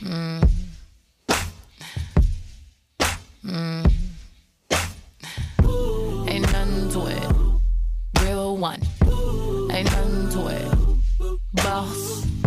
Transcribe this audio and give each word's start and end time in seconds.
Mm. 0.00 0.50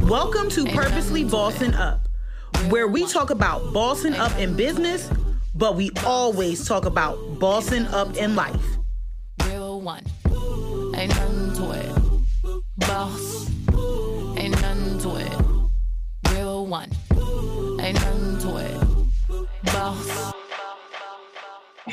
Welcome 0.10 0.50
to 0.50 0.66
Purposely 0.66 1.24
Bossing 1.24 1.74
Up, 1.76 2.08
where 2.70 2.88
we 2.88 3.06
talk 3.08 3.30
about 3.30 3.72
bossing 3.72 4.14
up 4.14 4.36
in 4.40 4.56
business, 4.56 5.10
but 5.54 5.76
we 5.76 5.92
always 6.06 6.68
talk 6.68 6.86
about 6.86 7.18
bossing 7.40 7.86
up 7.88 8.16
in 8.18 8.36
life. 8.36 8.66
Real 9.48 9.80
one. 9.80 10.04
Ain't 10.96 11.10
nothing 11.10 11.54
to 11.54 11.72
it. 11.72 12.64
Boss. 12.78 13.50
Ain't 14.38 14.60
nothing 14.62 15.00
to 15.00 15.16
it. 15.18 15.43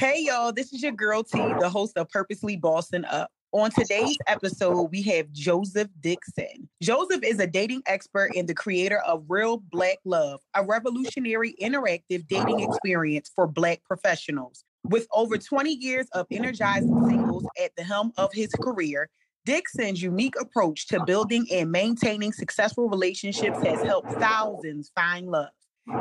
Hey, 0.00 0.22
y'all, 0.22 0.50
this 0.50 0.72
is 0.72 0.82
your 0.82 0.92
girl 0.92 1.22
T, 1.22 1.36
the 1.60 1.68
host 1.68 1.98
of 1.98 2.08
Purposely 2.08 2.56
Bossing 2.56 3.04
Up. 3.04 3.30
On 3.52 3.70
today's 3.70 4.16
episode, 4.26 4.84
we 4.90 5.02
have 5.02 5.30
Joseph 5.30 5.88
Dixon. 6.00 6.70
Joseph 6.82 7.22
is 7.22 7.38
a 7.38 7.46
dating 7.46 7.82
expert 7.84 8.30
and 8.34 8.48
the 8.48 8.54
creator 8.54 9.00
of 9.06 9.26
Real 9.28 9.58
Black 9.70 9.98
Love, 10.06 10.40
a 10.54 10.64
revolutionary 10.64 11.54
interactive 11.60 12.26
dating 12.28 12.60
experience 12.60 13.30
for 13.34 13.46
Black 13.46 13.84
professionals. 13.84 14.64
With 14.84 15.06
over 15.12 15.36
20 15.36 15.70
years 15.70 16.06
of 16.14 16.26
energizing 16.30 17.06
singles 17.06 17.44
at 17.62 17.72
the 17.76 17.84
helm 17.84 18.14
of 18.16 18.32
his 18.32 18.48
career, 18.52 19.10
Dixon's 19.44 20.02
unique 20.02 20.40
approach 20.40 20.88
to 20.88 21.04
building 21.04 21.46
and 21.52 21.70
maintaining 21.70 22.32
successful 22.32 22.88
relationships 22.88 23.62
has 23.62 23.82
helped 23.82 24.12
thousands 24.12 24.90
find 24.94 25.26
love. 25.26 25.50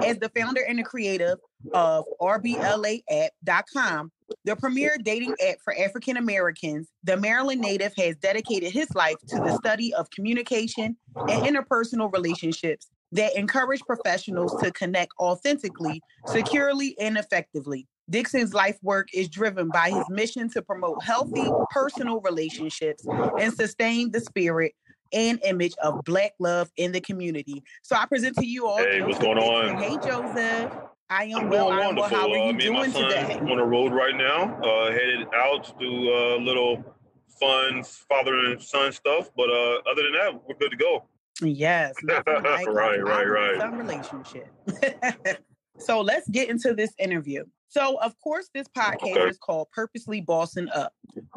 As 0.06 0.20
the 0.20 0.30
founder 0.36 0.62
and 0.68 0.80
the 0.80 0.84
creative 0.84 1.38
of 1.74 2.06
RBLapp.com, 2.22 4.12
the 4.46 4.56
premier 4.56 4.96
dating 5.02 5.36
app 5.48 5.58
for 5.64 5.76
African 5.78 6.18
Americans, 6.18 6.88
the 7.04 7.18
Maryland 7.18 7.62
native 7.62 7.94
has 7.98 8.16
dedicated 8.18 8.72
his 8.72 8.94
life 8.96 9.18
to 9.28 9.38
the 9.38 9.56
study 9.56 9.94
of 9.94 10.10
communication 10.12 10.96
and 11.16 11.44
interpersonal 11.44 12.12
relationships 12.14 12.88
that 13.12 13.36
encourage 13.36 13.82
professionals 13.82 14.56
to 14.62 14.72
connect 14.72 15.12
authentically, 15.20 16.02
securely, 16.28 16.96
and 17.00 17.18
effectively. 17.18 17.88
Dixon's 18.10 18.54
life 18.54 18.78
work 18.82 19.08
is 19.14 19.30
driven 19.30 19.70
by 19.70 19.92
his 19.92 20.06
mission 20.10 20.50
to 20.52 20.62
promote 20.62 21.04
healthy 21.04 21.48
personal 21.70 22.22
relationships 22.22 23.06
and 23.40 23.54
sustain 23.54 24.12
the 24.12 24.20
spirit 24.20 24.74
and 25.14 25.40
image 25.44 25.74
of 25.84 26.04
Black 26.06 26.34
love 26.40 26.72
in 26.78 26.92
the 26.92 27.02
community. 27.02 27.64
So 27.84 27.96
I 27.96 28.06
present 28.06 28.36
to 28.38 28.46
you 28.46 28.68
all. 28.68 28.78
Hey, 28.78 29.02
what's 29.02 29.20
going 29.20 29.38
on? 29.38 29.78
Hey, 29.78 29.96
Joseph. 29.96 30.72
I 31.10 31.26
am 31.26 31.38
I'm 31.38 31.50
well. 31.50 31.72
I'm 31.72 31.78
well. 31.78 31.86
wonderful. 31.88 32.18
How 32.18 32.30
are 32.30 32.38
you 32.38 32.44
uh, 32.44 32.54
me 32.54 32.68
and 32.68 32.76
my 32.76 32.82
doing 32.82 32.92
son 32.92 33.04
today? 33.10 33.40
on 33.40 33.58
the 33.58 33.64
road 33.64 33.94
right 33.94 34.16
now, 34.16 34.60
uh, 34.62 34.92
headed 34.92 35.28
out 35.34 35.64
to 35.64 35.74
do 35.80 36.10
a 36.10 36.38
little 36.38 36.84
fun 37.40 37.84
father 37.84 38.38
and 38.38 38.62
son 38.62 38.92
stuff. 38.92 39.30
But 39.36 39.50
uh, 39.50 39.78
other 39.92 40.04
than 40.04 40.14
that, 40.14 40.42
we're 40.48 40.56
good 40.56 40.72
to 40.72 40.78
go. 40.78 41.06
Yes. 41.42 41.96
nothing 42.04 42.34
like 42.44 42.68
a 42.68 42.72
Right, 42.72 43.04
right, 43.04 43.28
right. 43.28 43.58
Son 43.58 43.78
relationship. 43.78 44.48
so 45.80 46.02
let's 46.02 46.28
get 46.30 46.50
into 46.50 46.74
this 46.74 46.94
interview. 47.00 47.46
So, 47.70 48.00
of 48.02 48.20
course, 48.20 48.50
this 48.54 48.68
podcast 48.68 49.16
Okay. 49.16 49.30
is 49.30 49.38
called 49.38 49.70
Purposely 49.72 50.22
Bossing 50.22 50.68
Up. 50.70 50.92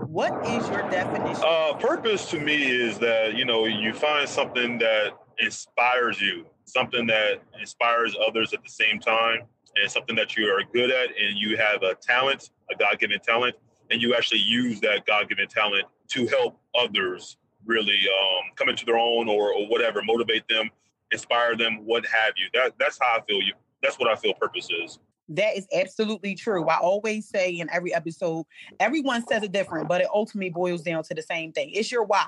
What 0.07 0.47
is 0.47 0.67
your 0.71 0.81
definition? 0.91 1.45
Uh, 1.47 1.75
purpose 1.75 2.31
to 2.31 2.41
me 2.41 2.71
is 2.71 2.99
that 3.01 3.35
you 3.37 3.45
know 3.45 3.67
you 3.67 3.93
find 3.93 4.27
something 4.27 4.79
that 4.79 5.13
inspires 5.39 6.21
you, 6.21 6.47
something 6.65 7.07
that 7.07 7.43
inspires 7.61 8.17
others 8.27 8.55
at 8.55 8.63
the 8.63 8.71
same 8.71 8.99
time, 8.99 9.43
and 9.77 9.91
something 9.91 10.17
that 10.17 10.35
you 10.37 10.47
are 10.47 10.63
good 10.73 10.91
at, 10.91 11.11
and 11.11 11.37
you 11.37 11.59
have 11.59 11.83
a 11.83 11.95
talent, 11.97 12.51
a 12.71 12.77
God-given 12.77 13.21
talent, 13.21 13.55
and 13.91 14.01
you 14.01 14.15
actually 14.15 14.41
use 14.41 14.81
that 14.81 15.05
God-given 15.05 15.49
talent 15.49 15.85
to 16.09 16.27
help 16.29 16.59
others 16.75 17.37
really 17.67 18.01
um, 18.09 18.53
come 18.57 18.71
into 18.71 18.87
their 18.87 18.99
own 18.99 19.29
or, 19.29 19.53
or 19.53 19.67
whatever, 19.69 20.03
motivate 20.03 20.49
them, 20.49 20.71
inspire 21.11 21.57
them, 21.57 21.85
what 21.85 22.07
have 22.07 22.33
you. 22.37 22.47
That 22.55 22.73
that's 22.79 22.99
how 23.01 23.19
I 23.19 23.21
feel. 23.29 23.43
You 23.43 23.53
that's 23.83 23.99
what 23.99 24.09
I 24.09 24.17
feel 24.17 24.33
purpose 24.33 24.69
is. 24.71 24.99
That 25.37 25.57
is 25.57 25.67
absolutely 25.75 26.35
true. 26.35 26.69
I 26.69 26.79
always 26.79 27.29
say 27.29 27.51
in 27.51 27.69
every 27.71 27.95
episode, 27.95 28.45
everyone 28.81 29.27
says 29.27 29.43
it 29.43 29.53
different, 29.53 29.89
but 29.89 30.01
it 30.01 30.09
ultimately 30.13 30.51
boils 30.51 30.83
down 30.83 31.03
to 31.05 31.15
the 31.15 31.23
same 31.23 31.53
thing. 31.53 31.71
It's 31.73 31.91
your 31.91 32.05
why. 32.05 32.27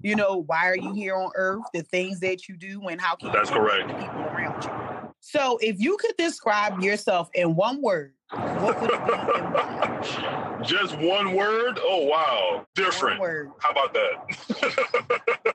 You 0.00 0.14
know, 0.14 0.44
why 0.46 0.68
are 0.68 0.76
you 0.76 0.92
here 0.92 1.14
on 1.14 1.30
earth? 1.36 1.64
The 1.72 1.82
things 1.82 2.20
that 2.20 2.48
you 2.48 2.56
do, 2.56 2.88
and 2.88 3.00
how 3.00 3.16
can 3.16 3.32
That's 3.32 3.50
impact 3.50 3.66
correct. 3.66 3.88
the 3.88 3.94
people 3.94 4.20
around 4.20 4.64
you? 4.64 5.12
So, 5.20 5.58
if 5.62 5.80
you 5.80 5.96
could 5.96 6.16
describe 6.18 6.80
yourself 6.80 7.30
in 7.34 7.56
one 7.56 7.80
word, 7.80 8.12
what 8.30 8.80
would 8.80 8.90
it 8.90 9.06
be 9.06 9.12
and 9.12 9.54
why? 9.54 10.58
Just 10.62 10.98
one 10.98 11.34
word. 11.34 11.78
Oh 11.82 12.04
wow, 12.04 12.66
different. 12.74 13.20
One 13.20 13.28
word. 13.28 13.50
How 13.58 13.70
about 13.70 13.94
that? 13.94 15.54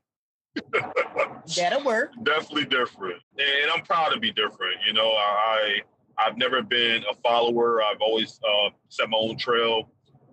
That'll 1.55 1.83
work. 1.83 2.11
Definitely 2.23 2.65
different, 2.65 3.21
and 3.37 3.71
I'm 3.71 3.83
proud 3.83 4.09
to 4.09 4.19
be 4.19 4.31
different. 4.31 4.77
You 4.85 4.93
know, 4.93 5.11
I 5.11 5.81
I've 6.17 6.37
never 6.37 6.61
been 6.61 7.03
a 7.09 7.15
follower. 7.21 7.81
I've 7.83 8.01
always 8.01 8.39
uh, 8.47 8.69
set 8.89 9.09
my 9.09 9.17
own 9.17 9.37
trail 9.37 9.89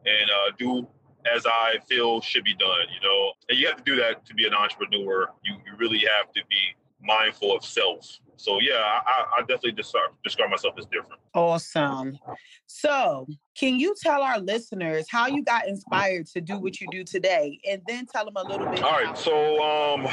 and 0.06 0.30
uh, 0.30 0.52
do 0.58 0.86
as 1.34 1.44
I 1.46 1.78
feel 1.88 2.20
should 2.20 2.44
be 2.44 2.54
done. 2.54 2.86
You 2.94 3.08
know, 3.08 3.32
and 3.48 3.58
you 3.58 3.66
have 3.66 3.76
to 3.76 3.82
do 3.84 3.96
that 3.96 4.24
to 4.26 4.34
be 4.34 4.46
an 4.46 4.54
entrepreneur. 4.54 5.28
You 5.44 5.54
you 5.66 5.76
really 5.76 5.98
have 6.00 6.32
to 6.32 6.40
be 6.48 6.56
mindful 7.02 7.56
of 7.56 7.64
self. 7.64 8.18
So 8.36 8.60
yeah, 8.60 8.74
I, 8.76 9.24
I- 9.38 9.40
definitely 9.40 9.72
describe, 9.72 10.10
describe 10.22 10.50
myself 10.50 10.74
as 10.78 10.86
different. 10.86 11.20
Awesome. 11.34 12.18
So, 12.66 13.26
can 13.58 13.78
you 13.80 13.94
tell 14.00 14.22
our 14.22 14.38
listeners 14.38 15.06
how 15.10 15.26
you 15.26 15.42
got 15.42 15.66
inspired 15.68 16.26
to 16.28 16.40
do 16.40 16.58
what 16.58 16.80
you 16.80 16.86
do 16.90 17.02
today, 17.04 17.58
and 17.68 17.82
then 17.88 18.06
tell 18.06 18.24
them 18.24 18.34
a 18.36 18.42
little 18.42 18.66
bit? 18.66 18.82
All 18.82 18.92
right, 18.92 19.16
so 19.16 19.62
um, 19.62 20.04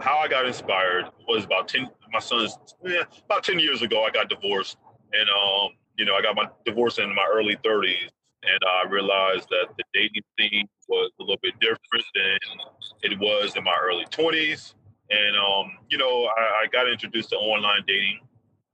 how 0.00 0.18
I 0.18 0.28
got 0.28 0.46
inspired 0.46 1.06
was 1.28 1.44
about 1.44 1.68
ten. 1.68 1.88
My 2.12 2.20
son's 2.20 2.56
yeah, 2.84 3.02
about 3.24 3.42
ten 3.44 3.58
years 3.58 3.82
ago. 3.82 4.04
I 4.04 4.10
got 4.10 4.28
divorced, 4.28 4.76
and 5.18 5.28
um, 5.30 5.70
you 5.96 6.04
know, 6.04 6.14
I 6.14 6.22
got 6.22 6.36
my 6.36 6.48
divorce 6.64 6.98
in 6.98 7.14
my 7.14 7.26
early 7.32 7.56
thirties, 7.64 8.10
and 8.42 8.60
I 8.66 8.88
realized 8.88 9.48
that 9.50 9.68
the 9.76 9.84
dating 9.92 10.22
scene 10.38 10.68
was 10.88 11.10
a 11.20 11.22
little 11.22 11.38
bit 11.42 11.54
different 11.60 12.04
than 12.14 12.38
it 13.02 13.18
was 13.18 13.56
in 13.56 13.64
my 13.64 13.76
early 13.82 14.04
twenties. 14.10 14.74
And 15.10 15.36
um, 15.36 15.78
you 15.88 15.98
know, 15.98 16.28
I, 16.36 16.64
I 16.64 16.66
got 16.72 16.88
introduced 16.88 17.30
to 17.30 17.36
online 17.36 17.82
dating, 17.86 18.20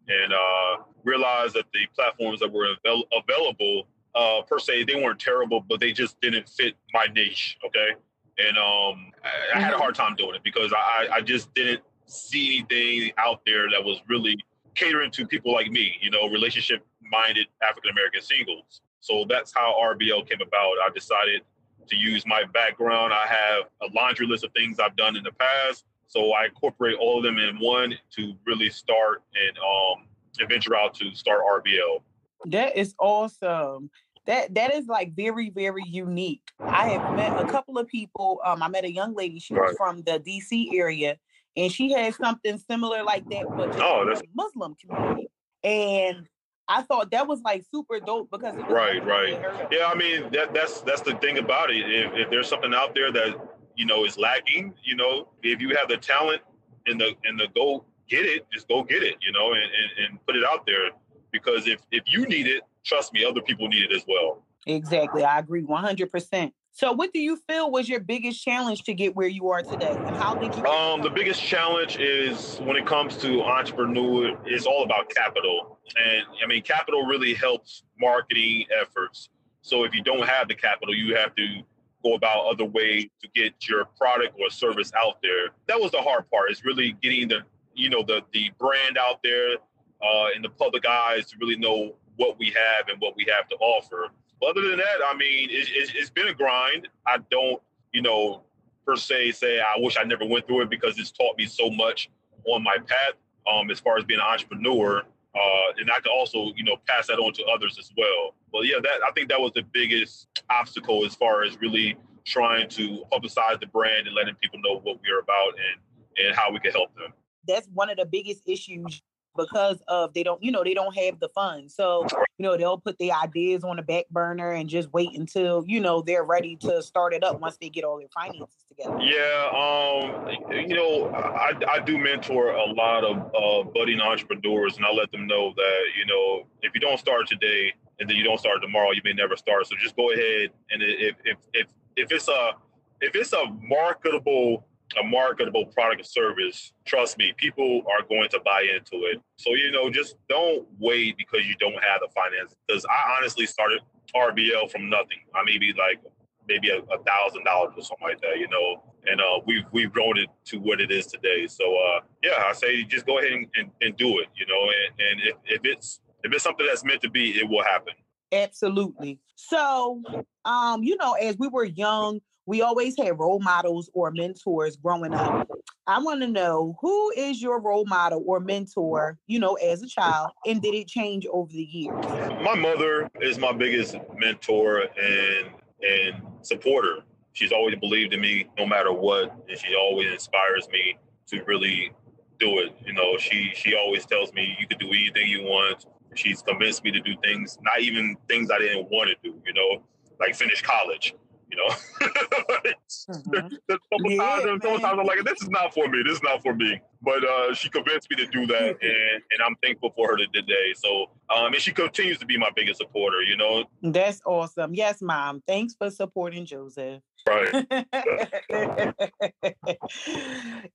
and 0.09 0.33
uh, 0.33 0.85
realized 1.05 1.55
that 1.55 1.67
the 1.73 1.87
platforms 1.95 2.41
that 2.41 2.53
were 2.53 2.69
avail- 2.73 3.05
available, 3.13 3.89
uh, 4.15 4.43
per 4.43 4.59
se, 4.59 4.85
they 4.85 4.95
weren't 4.95 5.21
terrible, 5.21 5.61
but 5.61 5.81
they 5.81 5.93
just 5.93 6.21
didn't 6.21 6.49
fit 6.49 6.75
my 6.93 7.07
niche. 7.15 7.59
Okay 7.67 7.93
and 8.39 8.57
um, 8.57 9.13
I, 9.25 9.59
I 9.59 9.61
had 9.61 9.75
a 9.75 9.79
hard 9.79 9.95
time 9.95 10.17
doing 10.17 10.35
it 10.35 10.43
because 10.43 10.73
I, 10.73 11.09
I 11.13 11.21
just 11.21 11.53
didn't 11.55 11.83
see 12.07 12.65
anything 12.71 13.13
out 13.19 13.41
there 13.47 13.71
that 13.71 13.83
was 13.83 14.01
really 14.09 14.37
catering 14.75 15.11
to 15.13 15.27
people 15.27 15.53
like 15.53 15.71
me, 15.71 15.97
you 16.01 16.11
know, 16.11 16.29
relationship 16.29 16.85
minded 17.11 17.47
African 17.63 17.91
American 17.91 18.23
singles. 18.23 18.81
So 19.01 19.25
that's 19.29 19.53
how 19.55 19.77
RBL 19.83 20.29
came 20.29 20.41
about. 20.41 20.75
I 20.85 20.89
decided 20.95 21.43
to 21.89 21.97
use 21.97 22.25
my 22.27 22.45
background. 22.55 23.13
I 23.13 23.27
have 23.27 23.65
a 23.83 23.93
laundry 23.95 24.27
list 24.27 24.45
of 24.45 24.53
things 24.53 24.79
I've 24.79 24.97
done 24.97 25.17
in 25.17 25.25
the 25.25 25.33
past. 25.33 25.85
So 26.07 26.33
I 26.33 26.47
incorporate 26.47 26.97
all 26.99 27.19
of 27.19 27.25
them 27.25 27.39
in 27.39 27.57
one 27.59 27.95
to 28.17 28.35
really 28.47 28.71
start 28.71 29.23
and 29.35 29.59
um 29.59 30.07
venture 30.49 30.77
out 30.77 30.95
to 30.95 31.15
start 31.15 31.41
RBL. 31.45 32.01
That 32.47 32.77
is 32.77 32.95
awesome. 32.99 33.91
That 34.27 34.55
that 34.55 34.73
is 34.75 34.87
like 34.87 35.15
very 35.15 35.51
very 35.51 35.83
unique. 35.87 36.49
I 36.61 36.89
have 36.91 37.17
met 37.17 37.39
a 37.41 37.47
couple 37.47 37.79
of 37.79 37.89
people. 37.89 38.41
Um, 38.45 38.63
I 38.63 38.69
met 38.69 38.85
a 38.85 38.93
young 38.93 39.15
lady. 39.15 39.39
She 39.41 39.53
was 39.55 39.61
Right. 39.61 39.77
from 39.77 40.03
the 40.03 40.21
D.C. 40.21 40.79
area, 40.79 41.19
and 41.57 41.71
she 41.73 41.93
had 41.93 42.15
something 42.15 42.59
similar 42.59 43.03
like 43.03 43.29
that, 43.31 43.45
but 43.57 43.69
just 43.69 43.81
Oh, 43.83 44.05
that's- 44.05 44.21
the 44.21 44.29
Muslim 44.35 44.75
community. 44.75 45.29
And 45.65 46.29
I 46.69 46.83
thought 46.83 47.11
that 47.11 47.27
was 47.27 47.41
like 47.43 47.65
super 47.73 48.01
dope 48.01 48.31
because 48.31 48.55
it 48.55 48.63
was 48.63 48.71
Right, 48.73 49.05
right. 49.05 49.41
Yeah, 49.71 49.87
I 49.87 49.95
mean 49.95 50.31
that 50.33 50.55
that's 50.55 50.81
that's 50.83 51.03
the 51.03 51.15
thing 51.17 51.39
about 51.39 51.71
it. 51.71 51.85
If, 51.91 52.13
if 52.15 52.31
there's 52.31 52.49
something 52.49 52.73
out 52.75 52.95
there 52.95 53.13
that 53.13 53.37
you 53.77 53.85
know 53.87 54.05
is 54.05 54.17
lacking, 54.19 54.75
you 54.83 54.97
know, 54.97 55.29
if 55.43 55.61
you 55.61 55.75
have 55.77 55.89
the 55.89 55.97
talent 55.97 56.43
and 56.87 57.01
the 57.01 57.15
and 57.25 57.39
the 57.39 57.49
go 57.55 57.85
get 58.09 58.25
it, 58.27 58.47
just 58.53 58.69
go 58.69 58.83
get 58.83 59.03
it, 59.03 59.17
you 59.21 59.33
know, 59.33 59.53
and, 59.53 59.63
and, 59.63 60.07
and 60.11 60.27
put 60.27 60.37
it 60.37 60.45
out 60.45 60.67
there. 60.67 60.91
Because 61.31 61.67
if 61.67 61.81
if 61.91 62.03
you 62.07 62.27
need 62.27 62.47
it, 62.47 62.63
trust 62.85 63.13
me, 63.13 63.25
other 63.25 63.43
people 63.43 63.69
need 63.69 63.83
it 63.83 63.93
as 63.93 64.05
well. 64.09 64.43
Exactly. 64.67 65.25
I 65.25 65.39
agree 65.41 65.63
100%. 65.63 66.53
So, 66.75 66.91
what 66.91 67.13
do 67.13 67.19
you 67.19 67.37
feel 67.49 67.71
was 67.71 67.87
your 67.87 68.01
biggest 68.01 68.43
challenge 68.43 68.83
to 68.85 68.95
get 68.95 69.15
where 69.15 69.29
you 69.29 69.51
are 69.51 69.63
today? 69.63 69.95
And 69.95 70.17
how 70.17 70.35
did 70.35 70.57
you? 70.57 70.65
Um, 70.65 71.03
the 71.03 71.11
biggest 71.11 71.43
challenge 71.43 71.99
is 71.99 72.57
when 72.61 72.77
it 72.77 72.87
comes 72.87 73.19
to 73.19 73.43
entrepreneur, 73.43 74.35
it's 74.47 74.65
all 74.65 74.83
about 74.83 75.11
capital. 75.11 75.79
And 76.03 76.25
I 76.43 76.47
mean, 76.47 76.63
capital 76.63 77.05
really 77.05 77.35
helps 77.35 77.83
marketing 78.01 78.65
efforts. 78.81 79.29
So 79.61 79.85
if 79.85 79.95
you 79.95 80.03
don't 80.03 80.27
have 80.27 80.49
the 80.49 80.55
capital, 80.55 80.95
you 80.95 81.15
have 81.15 81.35
to 81.35 81.63
go 82.03 82.15
about 82.15 82.47
other 82.47 82.65
ways 82.65 83.07
to 83.21 83.29
get 83.35 83.69
your 83.69 83.85
product 83.99 84.35
or 84.41 84.49
service 84.49 84.93
out 84.99 85.19
there. 85.23 85.51
That 85.69 85.79
was 85.79 85.91
the 85.91 86.01
hard 86.01 86.29
part. 86.31 86.51
Is 86.51 86.65
really 86.65 86.97
getting 87.03 87.29
the 87.29 87.41
you 87.75 87.91
know 87.91 88.03
the 88.03 88.23
the 88.33 88.51
brand 88.59 88.97
out 88.97 89.23
there, 89.23 89.57
uh, 90.03 90.29
in 90.35 90.41
the 90.41 90.49
public 90.49 90.87
eyes 90.87 91.27
to 91.27 91.37
really 91.39 91.57
know 91.57 91.97
what 92.17 92.39
we 92.39 92.47
have 92.47 92.89
and 92.89 92.99
what 93.01 93.15
we 93.15 93.27
have 93.29 93.47
to 93.49 93.57
offer. 93.57 94.09
Other 94.47 94.63
than 94.69 94.79
that, 94.79 94.99
I 95.07 95.17
mean, 95.17 95.51
it, 95.51 95.69
it, 95.69 95.93
it's 95.95 96.11
been 96.11 96.29
a 96.29 96.35
grind. 96.35 96.89
I 97.07 97.19
don't, 97.31 97.63
you 97.93 98.03
know, 98.03 98.43
per 98.85 98.97
se 98.97 99.33
say 99.33 99.61
I 99.61 99.79
wish 99.79 99.97
I 99.99 100.05
never 100.05 100.25
went 100.27 100.47
through 100.47 100.63
it 100.63 100.71
because 100.71 100.99
it's 100.99 101.13
taught 101.13 101.39
me 101.39 101.47
so 101.47 101.71
much 101.71 102.11
on 102.47 102.63
my 102.63 102.77
path 102.79 103.15
um, 103.53 103.71
as 103.71 103.79
far 103.81 103.99
as 103.99 104.05
being 104.05 104.21
an 104.21 104.27
entrepreneur. 104.27 105.03
Uh, 105.35 105.73
and 105.79 105.91
I 105.91 106.01
could 106.01 106.13
also, 106.13 106.53
you 106.57 106.65
know, 106.65 106.77
pass 106.87 107.07
that 107.07 107.19
on 107.19 107.33
to 107.35 107.45
others 107.45 107.79
as 107.79 107.91
well. 107.97 108.35
But 108.53 108.67
yeah, 108.67 108.77
that 108.83 109.01
I 109.07 109.13
think 109.13 109.29
that 109.29 109.41
was 109.41 109.53
the 109.55 109.63
biggest 109.73 110.29
obstacle 110.51 111.07
as 111.07 111.15
far 111.15 111.43
as 111.43 111.59
really 111.61 111.97
trying 112.25 112.69
to 112.71 113.05
publicize 113.11 113.59
the 113.61 113.67
brand 113.67 114.07
and 114.07 114.15
letting 114.15 114.35
people 114.37 114.61
know 114.63 114.81
what 114.81 114.99
we 115.03 115.11
are 115.11 115.21
about 115.21 115.55
and 115.55 116.27
and 116.27 116.37
how 116.37 116.53
we 116.53 116.59
can 116.61 116.73
help 116.73 116.95
them. 116.95 117.13
That's 117.49 117.67
one 117.73 117.89
of 117.89 117.97
the 117.97 118.05
biggest 118.05 118.43
issues 118.47 119.03
because 119.37 119.83
of 119.89 120.13
they 120.15 120.23
don't 120.23 120.43
you 120.43 120.51
know 120.51 120.65
they 120.65 120.75
don't 120.75 120.97
have 120.97 121.21
the 121.21 121.29
funds. 121.31 121.75
So 121.75 122.07
you 122.39 122.43
know 122.45 122.57
they'll 122.57 122.79
put 122.79 122.99
the 122.99 123.13
ideas 123.13 123.65
on 123.65 123.77
the 123.77 123.83
back 123.83 124.07
burner 124.11 124.53
and 124.53 124.69
just 124.69 124.93
wait 124.93 125.17
until 125.17 125.65
you 125.67 125.81
know 125.81 126.03
they're 126.03 126.25
ready 126.25 126.57
to 126.57 126.83
start 126.83 127.15
it 127.15 127.25
up 127.25 127.41
once 127.41 127.57
they 127.61 127.69
get 127.69 127.85
all 127.85 127.99
their 127.99 128.09
finances 128.09 128.65
together. 128.69 128.99
Yeah 129.01 129.49
um 129.53 130.29
you 130.51 130.75
know 130.75 131.09
i 131.11 131.53
i 131.69 131.79
do 131.81 131.99
mentor 131.99 132.53
a 132.53 132.73
lot 132.73 133.05
of 133.05 133.17
uh, 133.19 133.69
budding 133.71 134.01
entrepreneurs 134.01 134.77
and 134.77 134.87
i 134.87 134.91
let 134.91 135.11
them 135.13 135.27
know 135.27 135.53
that 135.55 135.81
you 135.99 136.07
know 136.07 136.47
if 136.63 136.73
you 136.75 136.81
don't 136.81 136.99
start 136.99 137.27
today 137.27 137.73
and 138.03 138.11
then 138.11 138.17
you 138.17 138.25
don't 138.25 138.39
start 138.39 138.61
tomorrow 138.61 138.91
you 138.93 139.01
may 139.05 139.13
never 139.13 139.37
start. 139.37 139.67
So 139.67 139.77
just 139.81 139.97
go 139.97 140.13
ahead 140.13 140.51
and 140.71 140.83
if 140.83 141.17
if 141.25 141.37
if, 141.55 141.67
if 141.97 142.13
it's 142.13 142.29
a 142.29 142.53
if 143.01 143.15
it's 143.15 143.33
a 143.33 143.45
marketable 143.61 144.67
a 145.01 145.07
marketable 145.07 145.67
product 145.67 146.01
or 146.01 146.05
service, 146.05 146.73
trust 146.85 147.19
me, 147.19 147.33
people 147.37 147.83
are 147.91 148.07
going 148.07 148.29
to 148.31 148.41
buy 148.45 148.63
into 148.63 149.05
it. 149.07 149.21
So, 149.37 149.55
you 149.55 149.71
know, 149.71 149.91
just 149.91 150.17
don't 150.29 150.67
wait 150.79 151.17
because 151.17 151.47
you 151.47 151.55
don't 151.59 151.83
have 151.83 152.01
the 152.01 152.09
finances. 152.15 152.57
Because 152.67 152.85
I 152.87 153.17
honestly 153.19 153.47
started 153.47 153.81
RBL 154.15 154.71
from 154.71 154.89
nothing. 154.89 155.19
I 155.35 155.43
maybe 155.45 155.73
like 155.73 156.01
maybe 156.49 156.71
a 156.71 156.81
thousand 156.81 157.45
dollars 157.45 157.73
or 157.77 157.83
something 157.83 158.09
like 158.09 158.21
that, 158.21 158.39
you 158.39 158.49
know. 158.49 158.83
And 159.07 159.21
uh, 159.21 159.41
we've 159.47 159.65
we've 159.73 159.93
grown 159.93 160.19
it 160.19 160.29
to 160.47 160.59
what 160.59 160.81
it 160.81 160.91
is 160.91 161.07
today. 161.07 161.47
So 161.47 161.65
uh, 161.65 162.01
yeah, 162.23 162.45
I 162.47 162.53
say 162.53 162.85
just 162.85 163.07
go 163.07 163.19
ahead 163.19 163.33
and, 163.33 163.47
and, 163.57 163.71
and 163.81 163.97
do 163.97 164.19
it, 164.21 164.29
you 164.37 164.47
know. 164.47 164.63
And, 164.63 165.01
and 165.11 165.21
if, 165.29 165.37
if 165.47 165.61
it's 165.65 166.01
if 166.23 166.33
it's 166.33 166.45
something 166.45 166.67
that's 166.67 166.85
meant 166.85 167.03
to 167.03 167.11
be, 167.11 167.31
it 167.31 167.49
will 167.49 167.65
happen. 167.65 167.95
Absolutely. 168.33 169.19
So, 169.35 170.03
um, 170.45 170.83
you 170.83 170.97
know, 170.97 171.13
as 171.15 171.37
we 171.37 171.49
were 171.49 171.65
young, 171.65 172.21
we 172.47 172.63
always 172.63 172.97
had 172.97 173.19
role 173.19 173.41
models 173.41 173.91
or 173.95 174.11
mentors 174.11 174.77
growing 174.77 175.15
up. 175.15 175.49
I 175.87 175.99
want 176.01 176.21
to 176.23 176.27
know 176.27 176.77
who 176.81 177.13
is 177.17 177.41
your 177.41 177.61
role 177.61 177.85
model 177.87 178.23
or 178.27 178.41
mentor, 178.41 179.19
you 179.27 179.39
know, 179.39 179.55
as 179.55 179.83
a 179.83 179.89
child, 179.89 180.31
and 180.47 180.61
did 180.61 180.75
it 180.75 180.89
change 180.89 181.27
over 181.27 181.53
the 181.53 181.63
years? 181.63 182.05
My 182.43 182.55
mother 182.55 183.11
is 183.21 183.39
my 183.39 183.53
biggest 183.53 183.97
mentor 184.17 184.85
and 185.01 185.49
and 185.83 186.23
supporter. 186.43 186.99
She's 187.33 187.53
always 187.53 187.77
believed 187.77 188.13
in 188.13 188.21
me 188.21 188.47
no 188.59 188.67
matter 188.67 188.93
what, 188.93 189.35
and 189.49 189.59
she 189.59 189.75
always 189.75 190.13
inspires 190.13 190.69
me 190.71 190.99
to 191.29 191.43
really 191.45 191.93
do 192.39 192.59
it. 192.59 192.77
You 192.85 192.93
know, 192.93 193.17
she 193.19 193.53
she 193.55 193.75
always 193.75 194.07
tells 194.07 194.33
me 194.33 194.57
you 194.61 194.67
can 194.67 194.79
do 194.79 194.89
anything 194.89 195.29
you 195.29 195.43
want. 195.43 195.87
She's 196.15 196.43
convinced 196.43 196.85
me 196.85 196.91
to 196.93 197.01
do 197.01 197.15
things, 197.23 197.59
not 197.63 197.81
even 197.81 198.17
things 198.29 198.51
I 198.51 198.59
didn't 198.59 198.91
want 198.91 199.11
to 199.11 199.17
do. 199.23 199.41
You 199.47 199.55
know, 199.55 199.83
like 200.21 200.35
finish 200.35 200.63
college 200.63 201.15
you 201.53 201.59
know. 201.59 201.69
mm-hmm. 203.11 204.07
yeah, 204.07 204.41
times, 204.41 204.63
times 204.63 204.85
I'm 204.85 205.07
like, 205.07 205.23
this 205.25 205.43
is 205.43 205.51
not 205.51 205.75
for 205.75 205.89
me. 205.89 206.03
This 206.05 206.17
is 206.17 206.23
not 206.23 206.43
for 206.43 206.55
me. 206.55 206.81
But 207.03 207.25
uh, 207.25 207.53
she 207.55 207.69
convinced 207.69 208.09
me 208.11 208.17
to 208.17 208.27
do 208.27 208.47
that, 208.47 208.69
and, 208.69 208.81
and 208.81 209.43
I'm 209.45 209.55
thankful 209.63 209.93
for 209.95 210.09
her 210.09 210.17
to 210.17 210.27
today. 210.29 210.73
So, 210.77 211.11
um, 211.35 211.53
and 211.53 211.57
she 211.57 211.73
continues 211.73 212.19
to 212.19 212.27
be 212.27 212.39
my 212.39 212.51
biggest 212.57 212.81
supporter. 212.81 213.23
You 213.23 213.37
know. 213.37 213.65
That's 213.83 214.23
awesome. 214.25 214.75
Yes, 214.75 215.03
mom. 215.03 215.43
Thanks 215.47 215.75
for 215.75 215.91
supporting 215.91 216.47
Joseph. 216.47 217.03
Right. 217.27 217.49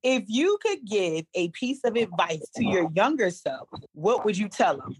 if 0.03 0.24
you 0.27 0.57
could 0.62 0.85
give 0.85 1.25
a 1.33 1.50
piece 1.50 1.81
of 1.83 1.97
advice 1.97 2.47
to 2.56 2.63
your 2.63 2.89
younger 2.94 3.31
self, 3.31 3.68
what 3.94 4.24
would 4.24 4.38
you 4.38 4.47
tell 4.47 4.79
him? 4.79 4.95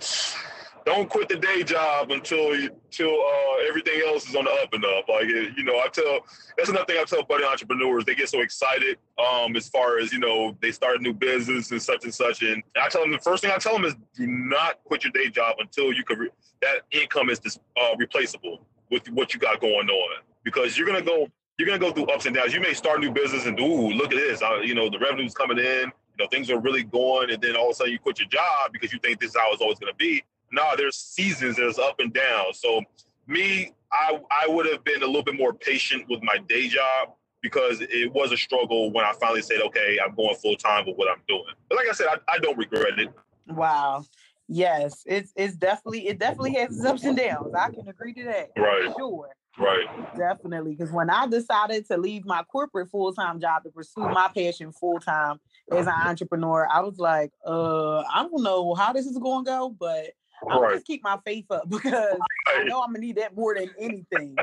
don't 0.86 1.10
quit 1.10 1.28
the 1.28 1.36
day 1.36 1.64
job 1.64 2.12
until 2.12 2.52
until 2.52 3.10
uh, 3.10 3.68
everything 3.68 4.00
else 4.06 4.28
is 4.28 4.36
on 4.36 4.44
the 4.44 4.50
up 4.62 4.72
and 4.72 4.84
up. 4.84 5.08
Like 5.08 5.26
you 5.26 5.64
know, 5.64 5.74
I 5.80 5.88
tell 5.92 6.20
that's 6.56 6.70
another 6.70 6.86
thing 6.86 6.98
I 7.00 7.04
tell 7.04 7.24
budding 7.24 7.46
entrepreneurs. 7.46 8.04
They 8.04 8.14
get 8.14 8.28
so 8.28 8.40
excited 8.40 8.96
um, 9.18 9.56
as 9.56 9.68
far 9.68 9.98
as 9.98 10.12
you 10.12 10.20
know 10.20 10.56
they 10.62 10.70
start 10.70 10.98
a 11.00 11.02
new 11.02 11.12
business 11.12 11.72
and 11.72 11.82
such 11.82 12.04
and 12.04 12.14
such. 12.14 12.42
And 12.42 12.62
I 12.80 12.88
tell 12.88 13.02
them 13.02 13.10
the 13.10 13.18
first 13.18 13.42
thing 13.42 13.50
I 13.52 13.58
tell 13.58 13.72
them 13.72 13.84
is 13.84 13.96
do 14.14 14.26
not 14.28 14.82
quit 14.84 15.02
your 15.02 15.12
day 15.12 15.28
job 15.28 15.56
until 15.58 15.92
you 15.92 16.04
can 16.04 16.20
re- 16.20 16.30
that 16.62 16.82
income 16.92 17.30
is 17.30 17.40
dis- 17.40 17.58
uh, 17.76 17.96
replaceable 17.98 18.64
with 18.90 19.10
what 19.10 19.34
you 19.34 19.40
got 19.40 19.60
going 19.60 19.88
on 19.88 20.22
because 20.44 20.78
you're 20.78 20.86
gonna 20.86 21.02
go 21.02 21.26
you're 21.58 21.66
gonna 21.66 21.80
go 21.80 21.90
through 21.90 22.06
ups 22.06 22.26
and 22.26 22.36
downs. 22.36 22.54
You 22.54 22.60
may 22.60 22.74
start 22.74 22.98
a 22.98 23.00
new 23.00 23.10
business 23.10 23.46
and 23.46 23.58
ooh 23.58 23.90
look 23.90 24.12
at 24.12 24.18
this, 24.18 24.40
uh, 24.40 24.60
you 24.60 24.76
know 24.76 24.88
the 24.88 25.00
revenue's 25.00 25.34
coming 25.34 25.58
in. 25.58 25.90
You 26.18 26.24
know, 26.24 26.28
things 26.30 26.48
are 26.48 26.58
really 26.58 26.84
going, 26.84 27.30
and 27.30 27.42
then 27.42 27.56
all 27.56 27.66
of 27.66 27.72
a 27.72 27.74
sudden 27.74 27.92
you 27.92 27.98
quit 27.98 28.18
your 28.20 28.28
job 28.28 28.72
because 28.72 28.90
you 28.90 28.98
think 29.00 29.20
this 29.20 29.30
is 29.30 29.36
how 29.36 29.52
it's 29.52 29.60
always 29.60 29.78
going 29.78 29.92
to 29.92 29.96
be 29.98 30.22
no, 30.52 30.72
there's 30.76 30.96
seasons, 30.96 31.56
there's 31.56 31.78
up 31.78 32.00
and 32.00 32.12
down. 32.12 32.54
So 32.54 32.82
me, 33.26 33.72
I 33.92 34.20
I 34.30 34.48
would 34.48 34.66
have 34.66 34.84
been 34.84 35.02
a 35.02 35.06
little 35.06 35.22
bit 35.22 35.36
more 35.36 35.52
patient 35.52 36.06
with 36.08 36.22
my 36.22 36.38
day 36.48 36.68
job 36.68 37.14
because 37.42 37.80
it 37.80 38.12
was 38.12 38.32
a 38.32 38.36
struggle 38.36 38.90
when 38.92 39.04
I 39.04 39.12
finally 39.20 39.42
said, 39.42 39.60
okay, 39.60 39.98
I'm 40.04 40.14
going 40.14 40.34
full 40.36 40.56
time 40.56 40.86
with 40.86 40.96
what 40.96 41.08
I'm 41.08 41.22
doing. 41.28 41.54
But 41.68 41.76
like 41.76 41.88
I 41.88 41.92
said, 41.92 42.08
I, 42.08 42.16
I 42.34 42.38
don't 42.38 42.58
regret 42.58 42.98
it. 42.98 43.08
Wow. 43.48 44.04
Yes, 44.48 45.02
it's 45.06 45.32
it's 45.36 45.56
definitely 45.56 46.06
it 46.06 46.18
definitely 46.18 46.54
has 46.54 46.76
its 46.76 46.84
ups 46.84 47.04
and 47.04 47.16
downs. 47.16 47.52
I 47.54 47.70
can 47.70 47.88
agree 47.88 48.14
to 48.14 48.24
that. 48.24 48.50
Right. 48.56 48.92
Sure. 48.96 49.28
Right. 49.58 49.86
Definitely. 50.16 50.74
Because 50.74 50.92
when 50.92 51.08
I 51.10 51.26
decided 51.26 51.86
to 51.86 51.96
leave 51.96 52.26
my 52.26 52.42
corporate 52.44 52.90
full 52.90 53.12
time 53.12 53.40
job 53.40 53.64
to 53.64 53.70
pursue 53.70 54.02
my 54.02 54.28
passion 54.34 54.70
full 54.70 55.00
time 55.00 55.40
as 55.72 55.86
an 55.86 55.94
entrepreneur, 55.94 56.68
I 56.70 56.80
was 56.80 56.98
like, 56.98 57.32
uh, 57.46 58.00
I 58.00 58.22
don't 58.22 58.42
know 58.42 58.74
how 58.74 58.92
this 58.92 59.06
is 59.06 59.18
going 59.18 59.44
to 59.44 59.50
go, 59.50 59.70
but 59.70 60.12
I'll 60.50 60.62
right. 60.62 60.74
just 60.74 60.86
keep 60.86 61.02
my 61.02 61.18
faith 61.24 61.46
up 61.50 61.64
because 61.68 61.92
right. 61.92 62.60
I 62.60 62.62
know 62.64 62.82
I'm 62.82 62.88
gonna 62.92 63.00
need 63.00 63.16
that 63.16 63.36
more 63.36 63.54
than 63.54 63.70
anything. 63.78 64.36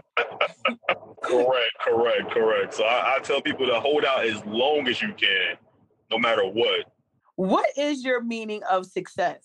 correct, 1.22 1.72
correct, 1.80 2.32
correct. 2.32 2.74
So 2.74 2.84
I, 2.84 3.16
I 3.16 3.20
tell 3.20 3.42
people 3.42 3.66
to 3.68 3.80
hold 3.80 4.06
out 4.06 4.26
as 4.26 4.44
long 4.46 4.88
as 4.88 5.02
you 5.02 5.14
can, 5.14 5.58
no 6.12 6.18
matter 6.20 6.44
what. 6.44 6.86
What 7.36 7.66
is 7.76 8.04
your 8.06 8.22
meaning 8.22 8.62
of 8.69 8.86
success? 8.86 9.40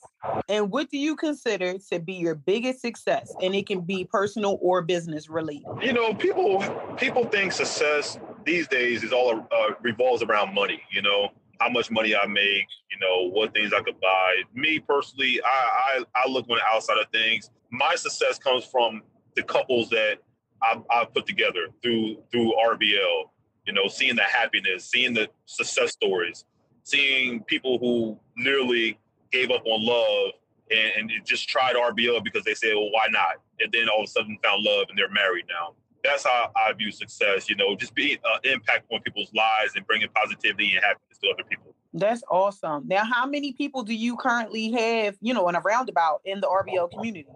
And 0.51 0.71
what 0.71 0.91
do 0.91 0.99
you 0.99 1.17
consider 1.17 1.79
to 1.91 1.99
be 1.99 2.15
your 2.15 2.35
biggest 2.35 2.83
success? 2.83 3.35
And 3.41 3.55
it 3.55 3.67
can 3.67 3.81
be 3.81 4.05
personal 4.05 4.59
or 4.61 4.83
business 4.83 5.31
related. 5.31 5.65
You 5.81 5.95
know, 5.95 6.13
people 6.13 6.63
people 6.99 7.25
think 7.25 7.53
success 7.53 8.19
these 8.45 8.69
days 8.69 9.05
is 9.05 9.13
all 9.13 9.41
uh, 9.51 9.71
revolves 9.81 10.23
around 10.23 10.55
money. 10.55 10.83
You 10.91 11.01
know, 11.01 11.31
how 11.61 11.69
much 11.69 11.91
money 11.91 12.15
I 12.15 12.27
make, 12.27 12.67
you 12.91 12.99
know, 13.01 13.31
what 13.31 13.53
things 13.53 13.73
I 13.73 13.83
could 13.83 14.01
buy. 14.01 14.43
Me 14.55 14.79
personally, 14.79 15.41
I 15.45 16.03
I, 16.17 16.25
I 16.25 16.29
look 16.29 16.49
on 16.49 16.57
the 16.57 16.65
outside 16.67 16.99
of 16.99 17.07
things. 17.13 17.51
My 17.71 17.95
success 17.97 18.39
comes 18.39 18.65
from 18.65 19.03
the 19.37 19.43
couples 19.43 19.91
that 19.91 20.19
I, 20.63 20.81
I 20.91 21.05
put 21.05 21.27
together 21.27 21.69
through 21.83 22.23
through 22.31 22.53
RBL. 22.53 23.25
You 23.67 23.75
know, 23.75 23.87
seeing 23.89 24.17
the 24.17 24.23
happiness, 24.23 24.87
seeing 24.87 25.13
the 25.13 25.29
success 25.45 25.93
stories, 25.93 26.45
seeing 26.85 27.43
people 27.45 27.79
who 27.79 28.19
literally 28.43 28.99
gave 29.31 29.51
up 29.51 29.63
on 29.67 29.85
love 29.85 30.33
and, 30.71 31.11
and 31.11 31.27
just 31.27 31.49
tried 31.49 31.77
RBL 31.77 32.25
because 32.25 32.45
they 32.45 32.55
said, 32.55 32.73
well, 32.75 32.91
why 32.91 33.09
not? 33.11 33.43
And 33.61 33.71
then 33.71 33.91
all 33.91 34.01
of 34.01 34.05
a 34.05 34.11
sudden 34.11 34.39
found 34.43 34.63
love 34.63 34.87
and 34.89 34.97
they're 34.97 35.11
married 35.11 35.45
now 35.51 35.75
that's 36.09 36.25
how 36.25 36.51
I 36.57 36.73
view 36.73 36.91
success. 36.91 37.49
You 37.49 37.57
know, 37.57 37.77
just 37.77 37.95
being 37.95 38.19
uh, 38.25 38.39
impact 38.45 38.87
on 38.93 39.01
people's 39.03 39.33
lives 39.35 39.73
and 39.77 39.87
bringing 39.87 40.09
positivity 40.15 40.75
and 40.75 40.85
happiness 40.85 41.19
to 41.23 41.29
other 41.31 41.45
people. 41.49 41.75
That's 41.95 42.23
awesome. 42.31 42.87
Now, 42.87 43.05
how 43.05 43.27
many 43.27 43.53
people 43.53 43.83
do 43.83 43.95
you 43.95 44.17
currently 44.17 44.71
have? 44.73 45.17
You 45.21 45.35
know, 45.35 45.49
in 45.49 45.55
a 45.55 45.61
roundabout 45.61 46.21
in 46.25 46.41
the 46.41 46.47
RBL 46.47 46.91
community. 46.91 47.29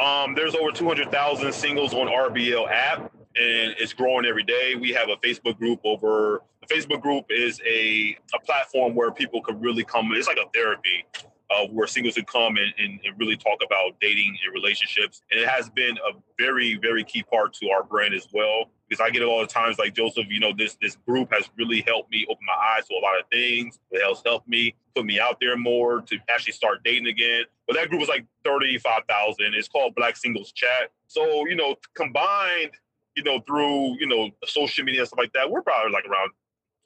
Um, 0.00 0.34
there's 0.34 0.54
over 0.54 0.70
200,000 0.70 1.52
singles 1.52 1.92
on 1.92 2.06
RBL 2.06 2.70
app, 2.70 3.12
and 3.36 3.74
it's 3.78 3.92
growing 3.92 4.24
every 4.24 4.44
day. 4.44 4.74
We 4.80 4.90
have 4.92 5.08
a 5.08 5.16
Facebook 5.16 5.58
group 5.58 5.80
over. 5.84 6.42
The 6.66 6.74
Facebook 6.74 7.00
group 7.00 7.26
is 7.30 7.60
a 7.68 8.16
a 8.34 8.40
platform 8.44 8.94
where 8.94 9.10
people 9.10 9.42
can 9.42 9.60
really 9.60 9.84
come. 9.84 10.10
It's 10.14 10.28
like 10.28 10.38
a 10.38 10.48
therapy 10.54 11.04
uh, 11.50 11.66
where 11.66 11.86
singles 11.86 12.14
can 12.14 12.24
come 12.24 12.56
and, 12.56 12.72
and, 12.78 13.00
and, 13.04 13.18
really 13.18 13.36
talk 13.36 13.58
about 13.64 13.98
dating 14.00 14.38
and 14.44 14.54
relationships. 14.54 15.22
And 15.30 15.40
it 15.40 15.48
has 15.48 15.68
been 15.68 15.96
a 15.98 16.12
very, 16.38 16.76
very 16.76 17.02
key 17.02 17.24
part 17.24 17.52
to 17.54 17.70
our 17.70 17.82
brand 17.82 18.14
as 18.14 18.28
well. 18.32 18.66
Because 18.88 19.04
I 19.04 19.10
get 19.10 19.22
a 19.22 19.30
lot 19.30 19.42
of 19.42 19.48
times 19.48 19.78
like 19.78 19.94
Joseph, 19.94 20.26
you 20.28 20.40
know, 20.40 20.52
this 20.56 20.76
this 20.80 20.96
group 21.06 21.32
has 21.32 21.48
really 21.56 21.80
helped 21.86 22.10
me 22.10 22.26
open 22.28 22.44
my 22.46 22.76
eyes 22.76 22.86
to 22.88 22.94
a 22.94 23.02
lot 23.02 23.20
of 23.20 23.26
things. 23.30 23.78
It 23.90 24.04
has 24.06 24.22
helped 24.24 24.48
me 24.48 24.74
put 24.94 25.04
me 25.04 25.20
out 25.20 25.38
there 25.40 25.56
more 25.56 26.00
to 26.02 26.18
actually 26.28 26.52
start 26.52 26.82
dating 26.84 27.06
again. 27.06 27.44
But 27.66 27.76
that 27.76 27.88
group 27.88 28.00
was 28.00 28.08
like 28.08 28.26
35,000. 28.44 29.54
It's 29.54 29.68
called 29.68 29.94
Black 29.94 30.16
Singles 30.16 30.52
Chat. 30.52 30.90
So, 31.06 31.46
you 31.46 31.54
know, 31.54 31.76
combined, 31.94 32.72
you 33.16 33.22
know, 33.22 33.40
through, 33.40 33.96
you 34.00 34.06
know, 34.06 34.30
social 34.44 34.84
media 34.84 35.02
and 35.02 35.08
stuff 35.08 35.18
like 35.18 35.32
that, 35.34 35.48
we're 35.50 35.62
probably 35.62 35.92
like 35.92 36.04
around 36.04 36.30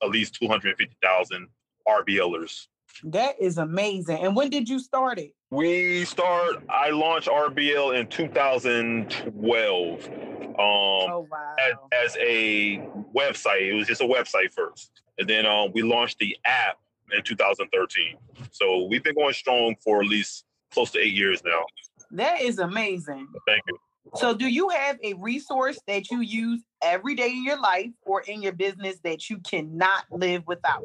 at 0.03 0.11
least 0.11 0.35
250,000 0.35 1.49
RBLers. 1.89 2.67
That 3.03 3.35
is 3.41 3.59
amazing. 3.59 4.25
And 4.25 4.37
when 4.37 4.51
did 4.51 4.69
you 4.69 4.79
start 4.79 5.19
it? 5.19 5.33
We 5.51 6.05
start. 6.05 6.63
I 6.69 6.91
launched 6.91 7.27
RBL 7.29 7.99
in 7.99 8.07
2012. 8.07 10.07
Um, 10.07 10.15
oh 10.57 11.27
wow! 11.31 11.55
As, 11.59 11.75
as, 12.07 12.17
a 12.21 12.79
website, 13.15 13.63
it 13.63 13.75
was 13.75 13.89
just 13.89 14.01
a 14.01 14.05
website 14.05 14.53
first, 14.55 14.93
and 15.19 15.29
then 15.29 15.47
um, 15.47 15.73
we 15.75 15.83
launched 15.83 16.21
the 16.21 16.37
app 16.45 16.79
in 17.13 17.23
2013. 17.23 18.17
So 18.53 18.85
we've 18.85 19.03
been 19.03 19.17
going 19.17 19.35
strong 19.35 19.75
for 19.83 20.01
at 20.01 20.07
least 20.07 20.45
close 20.73 20.93
to 20.93 21.01
eight 21.01 21.13
years 21.13 21.43
now. 21.45 21.65
That 22.13 22.41
is 22.41 22.61
amazing. 22.61 23.27
Thank 23.47 23.63
you. 23.67 23.79
So, 24.15 24.35
do 24.35 24.47
you 24.47 24.69
have 24.69 24.99
a 25.03 25.15
resource 25.15 25.81
that 25.87 26.11
you 26.11 26.21
use 26.21 26.63
every 26.83 27.15
day 27.15 27.31
in 27.31 27.45
your 27.45 27.59
life 27.59 27.91
or 28.03 28.21
in 28.21 28.43
your 28.43 28.53
business 28.53 28.99
that 29.03 29.29
you 29.31 29.39
cannot 29.39 30.05
live 30.11 30.47
without? 30.47 30.85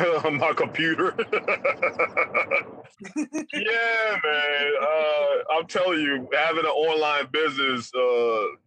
My 0.32 0.52
computer. 0.54 1.14
yeah, 3.16 4.18
man. 4.24 4.72
Uh, 4.82 5.54
I'm 5.54 5.66
telling 5.66 6.00
you, 6.00 6.28
having 6.32 6.64
an 6.64 6.70
online 6.70 7.28
business, 7.32 7.90
uh, 7.94 7.98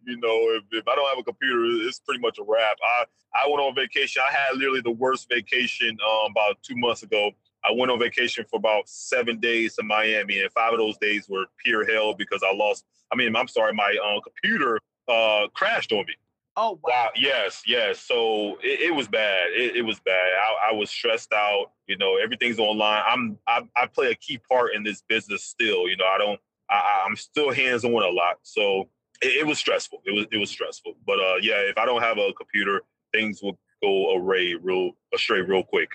you 0.06 0.18
know, 0.18 0.38
if, 0.56 0.64
if, 0.72 0.88
I 0.88 0.96
don't 0.96 1.10
have 1.10 1.20
a 1.20 1.24
computer, 1.24 1.66
it's 1.88 2.00
pretty 2.00 2.22
much 2.22 2.40
a 2.40 2.44
wrap. 2.44 2.78
I, 2.84 3.06
I 3.36 3.48
went 3.50 3.62
on 3.62 3.76
vacation. 3.76 4.24
I 4.28 4.32
had 4.32 4.56
literally 4.56 4.82
the 4.82 4.92
worst 4.92 5.28
vacation 5.30 5.98
um, 6.02 6.32
about 6.32 6.62
two 6.64 6.76
months 6.78 7.04
ago. 7.04 7.32
I 7.64 7.72
went 7.76 7.92
on 7.92 8.00
vacation 8.00 8.46
for 8.50 8.58
about 8.58 8.90
seven 8.90 9.40
days 9.40 9.76
to 9.76 9.84
Miami, 9.84 10.42
and 10.42 10.52
five 10.52 10.74
of 10.74 10.80
those 10.80 10.98
days 10.98 11.30
were 11.30 11.46
pure 11.64 11.90
hell 11.90 12.14
because 12.14 12.42
I 12.44 12.54
lost. 12.54 12.86
I 13.12 13.16
mean, 13.16 13.36
I'm 13.36 13.48
sorry, 13.48 13.74
my 13.74 13.96
uh, 14.04 14.20
computer 14.22 14.80
uh, 15.08 15.48
crashed 15.54 15.92
on 15.92 16.06
me. 16.06 16.16
Oh 16.58 16.72
wow. 16.72 16.80
wow. 16.84 17.10
Yes, 17.16 17.64
yes. 17.66 18.00
So 18.00 18.58
it, 18.62 18.82
it 18.82 18.96
was 18.96 19.08
bad. 19.08 19.52
It, 19.52 19.78
it, 19.78 19.82
was 19.84 20.00
bad. 20.02 20.14
I, 20.14 20.72
I, 20.72 20.74
was 20.74 20.90
stressed 20.90 21.32
out. 21.32 21.72
You 21.88 21.98
know, 21.98 22.18
everything's 22.18 22.60
online. 22.60 23.02
I'm 23.08 23.38
I, 23.48 23.62
I, 23.76 23.88
play 23.88 24.12
a 24.12 24.16
key 24.16 24.38
part 24.38 24.76
in 24.76 24.84
this 24.84 25.02
business 25.08 25.44
still. 25.44 25.88
You 25.88 25.96
know, 25.96 26.06
I 26.06 26.18
don't. 26.18 26.40
I, 26.70 27.04
I'm 27.08 27.16
still 27.16 27.54
hands 27.54 27.86
on 27.86 27.94
a 27.94 28.10
lot. 28.10 28.40
So 28.42 28.90
it, 29.22 29.42
it, 29.42 29.48
was 29.48 29.60
stressful. 29.60 30.02
It 30.06 30.14
was 30.14 30.26
it 30.32 30.38
was 30.38 30.50
stressful. 30.50 30.94
But 31.08 31.20
uh, 31.20 31.36
yeah, 31.42 31.56
if 31.56 31.78
I 31.78 31.86
don't 31.86 32.02
have 32.02 32.18
a 32.18 32.34
computer, 32.34 32.82
things 33.14 33.42
will 33.42 33.58
go 33.82 34.18
array 34.18 34.56
real 34.56 34.92
astray 35.14 35.42
real 35.42 35.64
quick. 35.64 35.92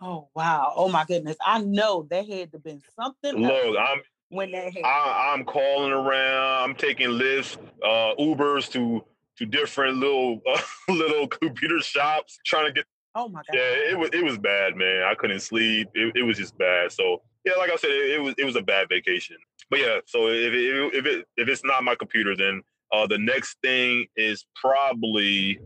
Oh 0.00 0.28
wow! 0.34 0.72
Oh 0.76 0.88
my 0.88 1.04
goodness! 1.04 1.36
I 1.44 1.60
know 1.60 2.06
there 2.08 2.24
had 2.24 2.52
to 2.52 2.58
been 2.58 2.82
something. 2.98 3.34
Look, 3.34 3.76
I'm 3.78 4.00
when 4.30 4.52
that 4.52 4.64
happened. 4.64 4.86
I, 4.86 5.34
am 5.34 5.44
calling 5.44 5.92
around. 5.92 6.70
I'm 6.70 6.74
taking 6.74 7.08
Lyfts, 7.08 7.58
uh, 7.84 8.14
Ubers 8.18 8.70
to 8.72 9.04
to 9.38 9.46
different 9.46 9.98
little 9.98 10.40
uh, 10.50 10.60
little 10.92 11.26
computer 11.26 11.80
shops, 11.80 12.38
trying 12.46 12.66
to 12.66 12.72
get. 12.72 12.84
Oh 13.14 13.28
my 13.28 13.40
god! 13.40 13.54
Yeah, 13.54 13.90
it 13.90 13.98
was 13.98 14.10
it 14.12 14.24
was 14.24 14.38
bad, 14.38 14.76
man. 14.76 15.02
I 15.02 15.14
couldn't 15.14 15.40
sleep. 15.40 15.88
It, 15.94 16.16
it 16.16 16.22
was 16.22 16.38
just 16.38 16.56
bad. 16.56 16.92
So 16.92 17.22
yeah, 17.44 17.54
like 17.58 17.70
I 17.70 17.76
said, 17.76 17.90
it, 17.90 18.12
it 18.12 18.22
was 18.22 18.34
it 18.38 18.44
was 18.44 18.56
a 18.56 18.62
bad 18.62 18.88
vacation. 18.88 19.36
But 19.68 19.80
yeah, 19.80 19.98
so 20.06 20.28
if 20.28 20.52
it, 20.52 20.94
if 20.94 21.06
it 21.06 21.26
if 21.36 21.48
it's 21.48 21.64
not 21.64 21.84
my 21.84 21.94
computer, 21.94 22.34
then 22.34 22.62
uh, 22.92 23.06
the 23.06 23.18
next 23.18 23.58
thing 23.62 24.06
is 24.16 24.46
probably 24.54 25.58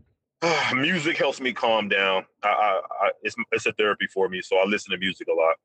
music 0.74 1.16
helps 1.16 1.40
me 1.40 1.52
calm 1.52 1.88
down. 1.88 2.24
I, 2.42 2.48
I, 2.48 2.80
I, 3.06 3.10
it's 3.22 3.36
it's 3.52 3.66
a 3.66 3.72
therapy 3.72 4.06
for 4.06 4.28
me, 4.28 4.42
so 4.42 4.56
I 4.56 4.64
listen 4.64 4.90
to 4.92 4.98
music 4.98 5.28
a 5.28 5.34
lot. 5.34 5.56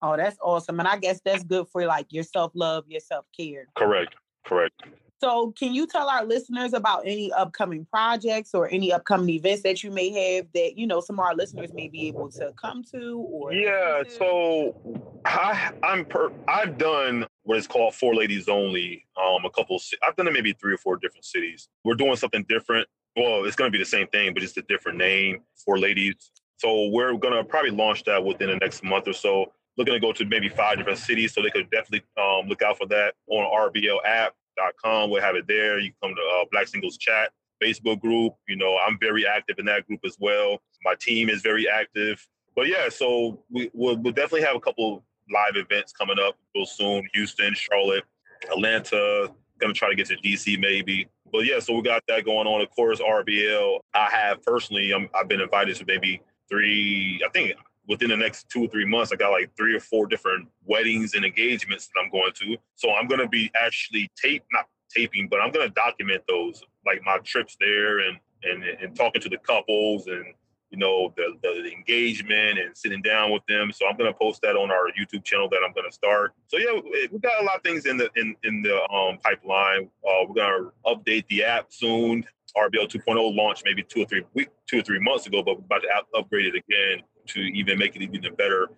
Oh, 0.00 0.16
that's 0.16 0.38
awesome, 0.42 0.78
and 0.78 0.88
I 0.88 0.98
guess 0.98 1.20
that's 1.24 1.44
good 1.44 1.66
for 1.68 1.84
like 1.86 2.06
your 2.10 2.24
self 2.24 2.52
love, 2.54 2.84
your 2.88 3.00
self 3.00 3.26
care. 3.36 3.66
Correct, 3.76 4.14
correct. 4.44 4.82
So, 5.20 5.52
can 5.58 5.74
you 5.74 5.88
tell 5.88 6.08
our 6.08 6.24
listeners 6.24 6.74
about 6.74 7.02
any 7.04 7.32
upcoming 7.32 7.84
projects 7.90 8.54
or 8.54 8.68
any 8.70 8.92
upcoming 8.92 9.30
events 9.30 9.64
that 9.64 9.82
you 9.82 9.90
may 9.90 10.10
have 10.10 10.46
that 10.54 10.78
you 10.78 10.86
know 10.86 11.00
some 11.00 11.18
of 11.18 11.24
our 11.24 11.34
listeners 11.34 11.72
may 11.72 11.88
be 11.88 12.06
able 12.06 12.30
to 12.32 12.52
come 12.60 12.84
to? 12.92 13.18
Or 13.28 13.52
yeah, 13.52 14.04
to? 14.04 14.10
so 14.10 15.10
I, 15.24 15.72
I'm 15.82 16.04
per, 16.04 16.30
I've 16.46 16.78
done 16.78 17.26
what 17.42 17.58
is 17.58 17.66
called 17.66 17.94
For 17.96 18.14
Ladies 18.14 18.48
Only. 18.48 19.04
Um, 19.20 19.44
a 19.44 19.50
couple. 19.50 19.80
I've 20.06 20.14
done 20.14 20.28
it 20.28 20.32
maybe 20.32 20.52
three 20.52 20.74
or 20.74 20.78
four 20.78 20.96
different 20.96 21.24
cities. 21.24 21.68
We're 21.82 21.94
doing 21.94 22.14
something 22.14 22.44
different 22.48 22.86
well, 23.18 23.44
it's 23.44 23.56
going 23.56 23.70
to 23.70 23.76
be 23.76 23.82
the 23.82 23.88
same 23.88 24.06
thing, 24.08 24.32
but 24.32 24.40
just 24.40 24.56
a 24.56 24.62
different 24.62 24.98
name 24.98 25.40
for 25.64 25.78
ladies. 25.78 26.30
So 26.58 26.88
we're 26.88 27.16
going 27.16 27.34
to 27.34 27.44
probably 27.44 27.70
launch 27.70 28.04
that 28.04 28.22
within 28.24 28.48
the 28.48 28.56
next 28.56 28.82
month 28.82 29.08
or 29.08 29.12
so. 29.12 29.52
Looking 29.76 29.94
to 29.94 30.00
go 30.00 30.12
to 30.12 30.24
maybe 30.24 30.48
five 30.48 30.78
different 30.78 30.98
cities, 30.98 31.32
so 31.32 31.42
they 31.42 31.50
could 31.50 31.70
definitely 31.70 32.04
um, 32.20 32.48
look 32.48 32.62
out 32.62 32.78
for 32.78 32.86
that 32.86 33.14
on 33.28 33.70
rblapp.com. 33.70 35.10
We'll 35.10 35.22
have 35.22 35.36
it 35.36 35.46
there. 35.46 35.78
You 35.78 35.92
come 36.02 36.14
to 36.14 36.20
uh, 36.20 36.44
Black 36.50 36.66
Singles 36.66 36.98
Chat 36.98 37.30
Facebook 37.62 38.00
group. 38.00 38.34
You 38.48 38.56
know, 38.56 38.76
I'm 38.84 38.98
very 39.00 39.26
active 39.26 39.56
in 39.58 39.66
that 39.66 39.86
group 39.86 40.00
as 40.04 40.16
well. 40.18 40.58
My 40.84 40.94
team 41.00 41.28
is 41.28 41.42
very 41.42 41.68
active. 41.68 42.26
But 42.56 42.66
yeah, 42.66 42.88
so 42.88 43.44
we, 43.50 43.70
will 43.72 43.96
we'll 43.96 44.12
definitely 44.12 44.42
have 44.42 44.56
a 44.56 44.60
couple 44.60 45.04
live 45.32 45.54
events 45.54 45.92
coming 45.92 46.18
up 46.18 46.36
real 46.56 46.66
soon. 46.66 47.06
Houston, 47.14 47.54
Charlotte, 47.54 48.04
Atlanta. 48.50 49.28
Going 49.60 49.72
to 49.72 49.78
try 49.78 49.88
to 49.88 49.94
get 49.94 50.06
to 50.08 50.16
DC 50.16 50.58
maybe 50.58 51.08
but 51.32 51.44
yeah, 51.44 51.58
so 51.60 51.74
we 51.74 51.82
got 51.82 52.02
that 52.08 52.24
going 52.24 52.46
on. 52.46 52.60
Of 52.60 52.70
course, 52.70 53.00
RBL. 53.00 53.80
I 53.94 54.08
have 54.10 54.42
personally, 54.42 54.92
i 54.92 55.08
have 55.14 55.28
been 55.28 55.40
invited 55.40 55.76
to 55.76 55.84
maybe 55.86 56.20
three. 56.48 57.20
I 57.24 57.28
think 57.30 57.54
within 57.86 58.10
the 58.10 58.16
next 58.16 58.48
two 58.48 58.64
or 58.64 58.68
three 58.68 58.84
months, 58.84 59.12
I 59.12 59.16
got 59.16 59.30
like 59.30 59.50
three 59.56 59.74
or 59.74 59.80
four 59.80 60.06
different 60.06 60.48
weddings 60.64 61.14
and 61.14 61.24
engagements 61.24 61.88
that 61.88 62.00
I'm 62.02 62.10
going 62.10 62.32
to. 62.34 62.56
So 62.74 62.92
I'm 62.92 63.08
to 63.20 63.28
be 63.28 63.50
actually 63.60 64.10
tape, 64.20 64.44
not 64.52 64.66
taping, 64.94 65.28
but 65.28 65.40
I'm 65.40 65.52
to 65.68 65.74
document 65.74 66.22
those, 66.28 66.62
like 66.86 67.00
my 67.04 67.18
trips 67.18 67.56
there 67.60 68.00
and 68.00 68.18
and 68.44 68.62
and 68.62 68.94
talking 68.96 69.20
to 69.22 69.28
the 69.28 69.38
couples 69.38 70.06
and 70.06 70.26
you 70.70 70.78
know, 70.78 71.12
the, 71.16 71.36
the 71.42 71.72
engagement 71.72 72.58
and 72.58 72.76
sitting 72.76 73.02
down 73.02 73.32
with 73.32 73.42
them. 73.46 73.72
So 73.72 73.86
I'm 73.86 73.96
going 73.96 74.12
to 74.12 74.18
post 74.18 74.42
that 74.42 74.56
on 74.56 74.70
our 74.70 74.86
YouTube 74.98 75.24
channel 75.24 75.48
that 75.50 75.60
I'm 75.66 75.72
going 75.72 75.88
to 75.88 75.92
start. 75.92 76.34
So 76.48 76.58
yeah, 76.58 76.78
we 77.10 77.18
got 77.18 77.40
a 77.40 77.44
lot 77.44 77.56
of 77.56 77.62
things 77.62 77.86
in 77.86 77.96
the 77.96 78.10
in 78.16 78.34
in 78.44 78.62
the 78.62 78.82
um, 78.90 79.18
pipeline. 79.18 79.88
Uh, 80.06 80.26
we're 80.28 80.34
going 80.34 80.70
to 80.70 80.94
update 80.94 81.26
the 81.28 81.44
app 81.44 81.72
soon. 81.72 82.24
RBL 82.56 82.88
2.0 82.88 83.36
launched 83.36 83.62
maybe 83.64 83.82
two 83.82 84.02
or 84.02 84.06
three 84.06 84.24
week, 84.34 84.48
two 84.66 84.78
or 84.78 84.82
three 84.82 84.98
months 84.98 85.26
ago, 85.26 85.42
but 85.42 85.58
we're 85.58 85.64
about 85.64 85.82
to 85.82 86.18
upgrade 86.18 86.46
it 86.46 86.54
again 86.54 87.04
to 87.26 87.40
even 87.40 87.78
make 87.78 87.94
it 87.94 88.02
even 88.02 88.24
a 88.24 88.32
better 88.32 88.68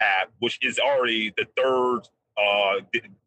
app, 0.00 0.30
which 0.40 0.58
is 0.62 0.78
already 0.78 1.32
the 1.36 1.46
third. 1.56 2.00
Uh, 2.36 2.80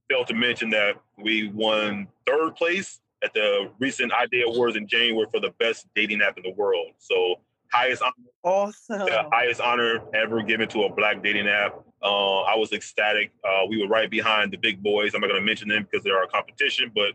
failed 0.09 0.27
to 0.27 0.33
mention 0.33 0.69
that 0.69 0.95
we 1.17 1.49
won 1.49 2.07
third 2.25 2.55
place 2.55 2.99
at 3.23 3.33
the 3.33 3.69
recent 3.79 4.11
iDate 4.11 4.43
Awards 4.43 4.75
in 4.75 4.87
January 4.87 5.27
for 5.31 5.39
the 5.39 5.53
best 5.59 5.87
dating 5.95 6.21
app 6.21 6.37
in 6.37 6.43
the 6.43 6.53
world. 6.53 6.91
So 6.97 7.35
highest 7.71 8.01
honor, 8.01 8.13
awesome. 8.43 8.99
the 8.99 9.25
highest 9.31 9.61
honor 9.61 10.01
ever 10.13 10.41
given 10.43 10.67
to 10.69 10.83
a 10.83 10.93
black 10.93 11.23
dating 11.23 11.47
app. 11.47 11.75
Uh, 12.03 12.41
I 12.41 12.55
was 12.55 12.71
ecstatic. 12.71 13.31
Uh, 13.43 13.65
we 13.69 13.81
were 13.81 13.87
right 13.87 14.09
behind 14.09 14.51
the 14.51 14.57
big 14.57 14.81
boys. 14.81 15.13
I'm 15.13 15.21
not 15.21 15.27
going 15.27 15.39
to 15.39 15.45
mention 15.45 15.67
them 15.67 15.87
because 15.89 16.03
they're 16.03 16.17
our 16.17 16.27
competition, 16.27 16.91
but 16.93 17.13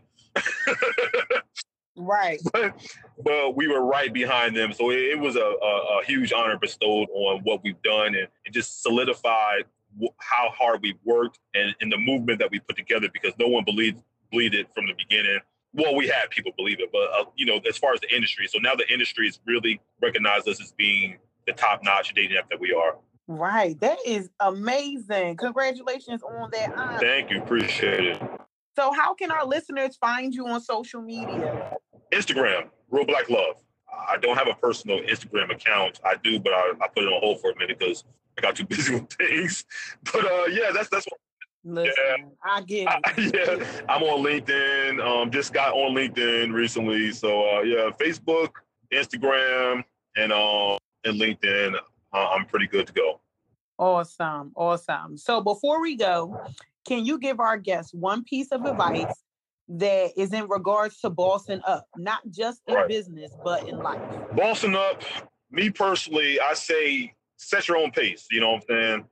right. 1.95 2.39
But, 2.53 2.79
but, 3.23 3.55
we 3.55 3.67
were 3.67 3.81
right 3.81 4.13
behind 4.13 4.55
them, 4.55 4.71
so 4.71 4.91
it, 4.91 4.99
it 4.99 5.19
was 5.19 5.35
a, 5.35 5.39
a, 5.39 5.99
a, 5.99 6.05
huge 6.05 6.31
honor 6.31 6.57
bestowed 6.57 7.09
on 7.09 7.41
what 7.41 7.63
we've 7.63 7.81
done, 7.81 8.07
and 8.15 8.27
it 8.45 8.53
just 8.53 8.83
solidified 8.83 9.63
how 10.19 10.49
hard 10.49 10.81
we 10.83 10.95
worked 11.03 11.39
and, 11.55 11.75
and 11.81 11.91
the 11.91 11.97
movement 11.97 12.39
that 12.39 12.51
we 12.51 12.59
put 12.59 12.77
together 12.77 13.09
because 13.11 13.33
no 13.39 13.47
one 13.47 13.63
believed 13.65 14.01
believed 14.31 14.53
it 14.53 14.67
from 14.75 14.85
the 14.85 14.93
beginning 14.93 15.39
well, 15.73 15.95
we 15.95 16.07
had 16.07 16.29
people 16.29 16.51
believe 16.57 16.79
it, 16.79 16.89
but 16.91 17.09
uh, 17.13 17.25
you 17.35 17.45
know, 17.45 17.59
as 17.67 17.77
far 17.77 17.93
as 17.93 17.99
the 17.99 18.13
industry, 18.13 18.47
so 18.47 18.59
now 18.59 18.75
the 18.75 18.91
industry 18.91 19.27
has 19.27 19.39
really 19.45 19.79
recognized 20.01 20.47
us 20.47 20.61
as 20.61 20.71
being 20.71 21.17
the 21.45 21.53
top 21.53 21.83
notch 21.83 22.13
dating 22.13 22.37
app 22.37 22.49
that 22.49 22.59
we 22.59 22.73
are. 22.73 22.97
Right, 23.27 23.79
that 23.81 23.97
is 24.05 24.29
amazing. 24.39 25.37
Congratulations 25.37 26.23
on 26.23 26.49
that. 26.51 26.73
Honor. 26.75 26.99
Thank 26.99 27.29
you, 27.29 27.41
appreciate 27.41 28.05
it. 28.05 28.21
So, 28.75 28.93
how 28.93 29.13
can 29.13 29.31
our 29.31 29.45
listeners 29.45 29.97
find 29.97 30.33
you 30.33 30.47
on 30.47 30.61
social 30.61 31.01
media? 31.01 31.75
Instagram, 32.13 32.69
Real 32.89 33.05
Black 33.05 33.29
Love. 33.29 33.55
I 34.07 34.17
don't 34.17 34.37
have 34.37 34.47
a 34.47 34.53
personal 34.53 34.99
Instagram 34.99 35.51
account. 35.51 35.99
I 36.05 36.15
do, 36.23 36.39
but 36.39 36.53
I, 36.53 36.73
I 36.81 36.87
put 36.87 37.03
it 37.03 37.07
on 37.07 37.19
hold 37.19 37.41
for 37.41 37.51
a 37.51 37.57
minute 37.57 37.79
because 37.79 38.03
I 38.37 38.41
got 38.41 38.55
too 38.55 38.65
busy 38.69 38.93
with 38.93 39.11
things. 39.11 39.65
But 40.11 40.23
uh, 40.23 40.45
yeah, 40.45 40.71
that's 40.73 40.89
that's 40.89 41.05
what 41.05 41.19
Listen, 41.67 41.93
yeah. 42.07 42.25
I 42.45 42.61
get 42.61 42.83
it. 42.83 42.87
I, 42.87 43.59
yeah, 43.61 43.83
I'm 43.89 44.01
on 44.03 44.23
LinkedIn. 44.23 45.05
Um, 45.05 45.29
just 45.29 45.51
got 45.51 45.73
on 45.73 45.93
LinkedIn 45.93 46.53
recently. 46.53 47.11
So 47.11 47.57
uh, 47.57 47.61
yeah, 47.61 47.89
Facebook, 47.99 48.51
Instagram, 48.93 49.83
and 50.15 50.31
um, 50.31 50.77
and 51.03 51.19
LinkedIn. 51.19 51.75
Uh, 52.13 52.27
I'm 52.29 52.45
pretty 52.45 52.67
good 52.67 52.87
to 52.87 52.93
go. 52.93 53.19
Awesome, 53.77 54.53
awesome. 54.55 55.17
So 55.17 55.41
before 55.41 55.81
we 55.81 55.97
go, 55.97 56.39
can 56.85 57.05
you 57.05 57.19
give 57.19 57.41
our 57.41 57.57
guests 57.57 57.93
one 57.93 58.23
piece 58.23 58.47
of 58.53 58.63
advice 58.63 59.13
that 59.67 60.11
is 60.15 60.31
in 60.31 60.47
regards 60.47 61.01
to 61.01 61.09
bossing 61.09 61.61
up, 61.67 61.85
not 61.97 62.21
just 62.29 62.61
in 62.67 62.75
right. 62.75 62.87
business 62.87 63.31
but 63.43 63.67
in 63.67 63.77
life? 63.77 64.01
Bossing 64.37 64.73
up. 64.73 65.03
Me 65.51 65.69
personally, 65.69 66.39
I 66.39 66.53
say 66.53 67.13
set 67.35 67.67
your 67.67 67.75
own 67.75 67.91
pace. 67.91 68.25
You 68.31 68.39
know 68.39 68.51
what 68.51 68.63
I'm 68.63 68.67
saying? 68.69 69.05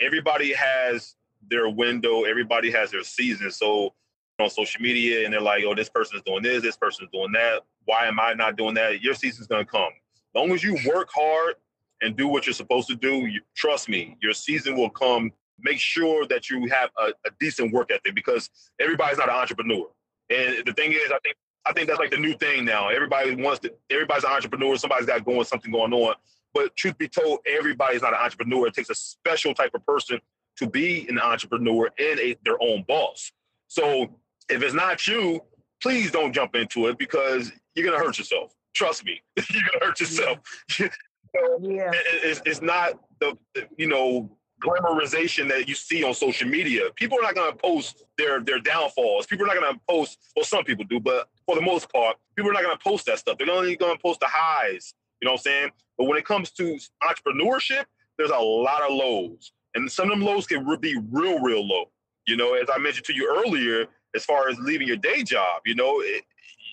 Everybody 0.00 0.54
has 0.54 1.14
their 1.50 1.68
window. 1.68 2.24
Everybody 2.24 2.70
has 2.70 2.90
their 2.90 3.02
season. 3.02 3.50
So 3.50 3.94
on 4.40 4.50
social 4.50 4.80
media, 4.80 5.24
and 5.24 5.32
they're 5.32 5.40
like, 5.40 5.64
"Oh, 5.64 5.74
this 5.74 5.88
person 5.88 6.16
is 6.16 6.22
doing 6.22 6.42
this. 6.42 6.62
This 6.62 6.76
person 6.76 7.04
is 7.04 7.10
doing 7.12 7.32
that. 7.32 7.64
Why 7.84 8.06
am 8.06 8.20
I 8.20 8.34
not 8.34 8.56
doing 8.56 8.74
that?" 8.74 9.02
Your 9.02 9.14
season's 9.14 9.48
gonna 9.48 9.64
come. 9.64 9.92
As 9.92 10.34
long 10.34 10.52
as 10.52 10.62
you 10.62 10.78
work 10.86 11.08
hard 11.12 11.56
and 12.00 12.16
do 12.16 12.28
what 12.28 12.46
you're 12.46 12.54
supposed 12.54 12.88
to 12.88 12.94
do, 12.94 13.26
you, 13.26 13.40
trust 13.56 13.88
me, 13.88 14.16
your 14.22 14.32
season 14.32 14.76
will 14.76 14.90
come 14.90 15.32
make 15.60 15.80
sure 15.80 16.26
that 16.26 16.48
you 16.48 16.66
have 16.68 16.90
a, 16.98 17.08
a 17.26 17.30
decent 17.40 17.72
work 17.72 17.90
ethic 17.90 18.14
because 18.14 18.48
everybody's 18.78 19.18
not 19.18 19.28
an 19.28 19.34
entrepreneur. 19.34 19.86
And 20.30 20.64
the 20.64 20.72
thing 20.72 20.92
is, 20.92 21.10
I 21.10 21.18
think 21.24 21.36
I 21.66 21.72
think 21.72 21.88
that's 21.88 21.98
like 21.98 22.10
the 22.10 22.18
new 22.18 22.34
thing 22.34 22.64
now. 22.64 22.88
Everybody 22.88 23.34
wants 23.34 23.60
to. 23.60 23.74
Everybody's 23.90 24.24
an 24.24 24.30
entrepreneur. 24.30 24.76
Somebody's 24.76 25.06
got 25.06 25.24
going 25.24 25.44
something 25.44 25.70
going 25.70 25.92
on. 25.92 26.14
But 26.54 26.74
truth 26.76 26.96
be 26.96 27.08
told, 27.08 27.40
everybody's 27.46 28.02
not 28.02 28.14
an 28.14 28.20
entrepreneur. 28.22 28.66
It 28.68 28.74
takes 28.74 28.88
a 28.90 28.94
special 28.94 29.52
type 29.52 29.72
of 29.74 29.84
person 29.84 30.20
to 30.58 30.68
be 30.68 31.06
an 31.08 31.18
entrepreneur 31.18 31.90
and 31.98 32.20
a, 32.20 32.36
their 32.44 32.60
own 32.60 32.84
boss. 32.86 33.32
So 33.68 34.08
if 34.48 34.62
it's 34.62 34.74
not 34.74 35.06
you, 35.06 35.40
please 35.82 36.10
don't 36.10 36.32
jump 36.32 36.54
into 36.54 36.86
it 36.88 36.98
because 36.98 37.52
you're 37.74 37.86
gonna 37.86 38.02
hurt 38.02 38.18
yourself. 38.18 38.52
Trust 38.74 39.04
me, 39.04 39.20
you're 39.36 39.62
gonna 39.72 39.86
hurt 39.86 40.00
yourself. 40.00 40.38
Yeah. 40.78 40.88
yeah. 41.60 41.90
It's, 42.22 42.42
it's 42.46 42.62
not 42.62 42.98
the 43.20 43.36
you 43.76 43.88
know 43.88 44.30
glamorization 44.60 45.48
that 45.48 45.68
you 45.68 45.74
see 45.74 46.02
on 46.04 46.14
social 46.14 46.48
media. 46.48 46.82
People 46.96 47.18
are 47.18 47.22
not 47.22 47.34
going 47.34 47.50
to 47.52 47.56
post 47.56 48.04
their 48.16 48.40
their 48.40 48.58
downfalls. 48.58 49.26
People 49.26 49.44
are 49.44 49.54
not 49.54 49.60
going 49.60 49.74
to 49.74 49.80
post. 49.88 50.18
Well, 50.34 50.44
some 50.44 50.64
people 50.64 50.84
do, 50.84 51.00
but 51.00 51.28
for 51.46 51.54
the 51.54 51.62
most 51.62 51.90
part, 51.92 52.16
people 52.36 52.50
are 52.50 52.54
not 52.54 52.62
going 52.62 52.76
to 52.76 52.82
post 52.82 53.06
that 53.06 53.18
stuff. 53.18 53.38
They're 53.38 53.50
only 53.50 53.76
going 53.76 53.96
to 53.96 54.02
post 54.02 54.20
the 54.20 54.26
highs. 54.28 54.94
You 55.20 55.26
know 55.26 55.32
what 55.32 55.40
I'm 55.40 55.42
saying? 55.42 55.70
But 55.96 56.04
when 56.04 56.18
it 56.18 56.24
comes 56.24 56.50
to 56.52 56.78
entrepreneurship, 57.02 57.84
there's 58.16 58.30
a 58.30 58.38
lot 58.38 58.82
of 58.82 58.92
lows, 58.92 59.52
and 59.74 59.90
some 59.90 60.10
of 60.10 60.18
them 60.18 60.26
lows 60.26 60.46
can 60.46 60.64
be 60.80 60.96
real, 61.10 61.40
real 61.40 61.66
low. 61.66 61.90
You 62.26 62.36
know, 62.36 62.54
as 62.54 62.68
I 62.72 62.78
mentioned 62.78 63.06
to 63.06 63.14
you 63.14 63.42
earlier, 63.44 63.86
as 64.14 64.24
far 64.24 64.48
as 64.48 64.58
leaving 64.58 64.86
your 64.86 64.96
day 64.96 65.22
job, 65.22 65.62
you 65.64 65.74
know, 65.74 66.00
it, 66.00 66.24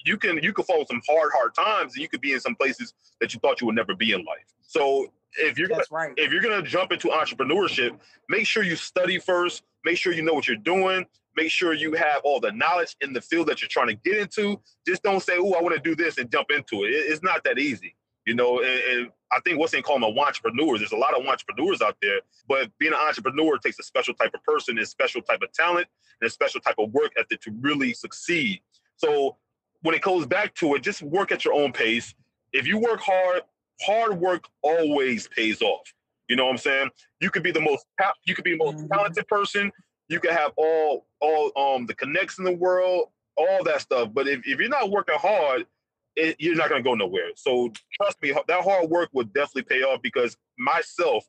you 0.06 0.18
can 0.18 0.42
you 0.42 0.54
can 0.54 0.64
follow 0.66 0.86
some 0.90 1.02
hard, 1.08 1.32
hard 1.34 1.54
times, 1.54 1.94
and 1.94 2.02
you 2.02 2.10
could 2.10 2.22
be 2.22 2.34
in 2.34 2.40
some 2.40 2.56
places 2.56 2.94
that 3.20 3.34
you 3.34 3.40
thought 3.40 3.62
you 3.62 3.68
would 3.68 3.76
never 3.76 3.96
be 3.96 4.12
in 4.12 4.20
life. 4.26 4.46
So 4.62 5.08
if 5.38 5.58
you're 5.58 5.68
That's 5.68 5.90
gonna, 5.90 6.08
right. 6.10 6.14
if 6.18 6.32
you're 6.32 6.42
gonna 6.42 6.62
jump 6.62 6.92
into 6.92 7.10
entrepreneurship, 7.10 7.98
make 8.30 8.48
sure 8.48 8.64
you 8.64 8.76
study 8.76 9.20
first. 9.20 9.64
Make 9.84 9.98
sure 9.98 10.14
you 10.14 10.22
know 10.24 10.34
what 10.34 10.48
you're 10.48 10.58
doing. 10.58 11.06
Make 11.36 11.52
sure 11.52 11.74
you 11.74 11.94
have 11.94 12.22
all 12.24 12.40
the 12.40 12.52
knowledge 12.52 12.96
in 13.02 13.12
the 13.14 13.22
field 13.22 13.48
that 13.48 13.62
you're 13.62 13.70
trying 13.70 13.88
to 13.88 13.96
get 13.96 14.18
into. 14.18 14.60
Just 14.88 15.04
don't 15.04 15.22
say, 15.22 15.34
"Oh, 15.38 15.54
I 15.54 15.62
want 15.62 15.76
to 15.76 15.82
do 15.82 15.96
this" 15.96 16.18
and 16.18 16.32
jump 16.32 16.50
into 16.50 16.86
it. 16.86 16.90
It's 16.90 17.24
not 17.24 17.44
that 17.44 17.60
easy, 17.60 17.96
you 18.26 18.36
know. 18.36 18.60
And, 18.60 18.82
and 18.92 19.12
I 19.32 19.40
think 19.42 19.60
what's 19.60 19.74
in 19.74 19.84
calling 19.84 20.02
them 20.02 20.18
entrepreneurs. 20.18 20.80
There's 20.80 20.92
a 20.92 20.98
lot 20.98 21.20
of 21.20 21.26
entrepreneurs 21.26 21.82
out 21.82 21.98
there, 22.02 22.22
but 22.48 22.70
being 22.80 22.94
an 22.94 23.00
entrepreneur 23.00 23.58
takes 23.58 23.80
a 23.80 23.84
special 23.84 24.14
type 24.14 24.32
of 24.34 24.44
person, 24.44 24.78
a 24.78 24.86
special 24.86 25.22
type 25.22 25.42
of 25.42 25.52
talent, 25.54 25.88
and 26.22 26.28
a 26.28 26.32
special 26.32 26.62
type 26.62 26.76
of 26.78 26.92
work 26.94 27.12
ethic 27.18 27.42
to 27.42 27.52
really 27.60 27.94
succeed. 27.94 28.62
So 28.98 29.38
when 29.82 29.96
it 29.96 30.02
goes 30.02 30.26
back 30.26 30.56
to 30.56 30.76
it, 30.76 30.84
just 30.84 31.02
work 31.02 31.32
at 31.32 31.46
your 31.46 31.54
own 31.54 31.72
pace. 31.72 32.14
If 32.54 32.66
you 32.66 32.78
work 32.78 33.02
hard, 33.02 33.42
hard 33.82 34.20
work 34.20 34.48
always 34.62 35.28
pays 35.28 35.62
off. 35.62 35.94
You 36.28 36.36
know 36.36 36.46
what 36.46 36.52
I'm 36.52 36.58
saying? 36.58 36.90
You 37.20 37.30
could 37.30 37.44
be 37.44 37.52
the 37.52 37.62
most 37.62 37.86
you 38.26 38.34
could 38.36 38.46
be 38.46 38.52
the 38.52 38.64
most 38.64 38.78
mm-hmm. 38.78 38.94
talented 38.94 39.28
person. 39.28 39.72
You 40.08 40.20
could 40.20 40.32
have 40.32 40.52
all 40.56 41.06
all 41.20 41.52
um 41.56 41.86
the 41.86 41.94
connects 41.94 42.40
in 42.40 42.46
the 42.46 42.52
world, 42.56 43.10
all 43.36 43.64
that 43.64 43.82
stuff. 43.82 44.10
But 44.14 44.28
if, 44.28 44.40
if 44.48 44.60
you're 44.60 44.70
not 44.70 44.90
working 44.90 45.16
hard, 45.18 45.68
it, 46.16 46.36
you're 46.40 46.56
not 46.56 46.70
gonna 46.70 46.84
go 46.84 46.96
nowhere. 46.96 47.30
So 47.36 47.72
trust 47.94 48.22
me, 48.22 48.32
that 48.48 48.64
hard 48.64 48.90
work 48.90 49.10
would 49.14 49.34
definitely 49.34 49.64
pay 49.64 49.84
off 49.84 50.02
because 50.02 50.38
myself, 50.58 51.26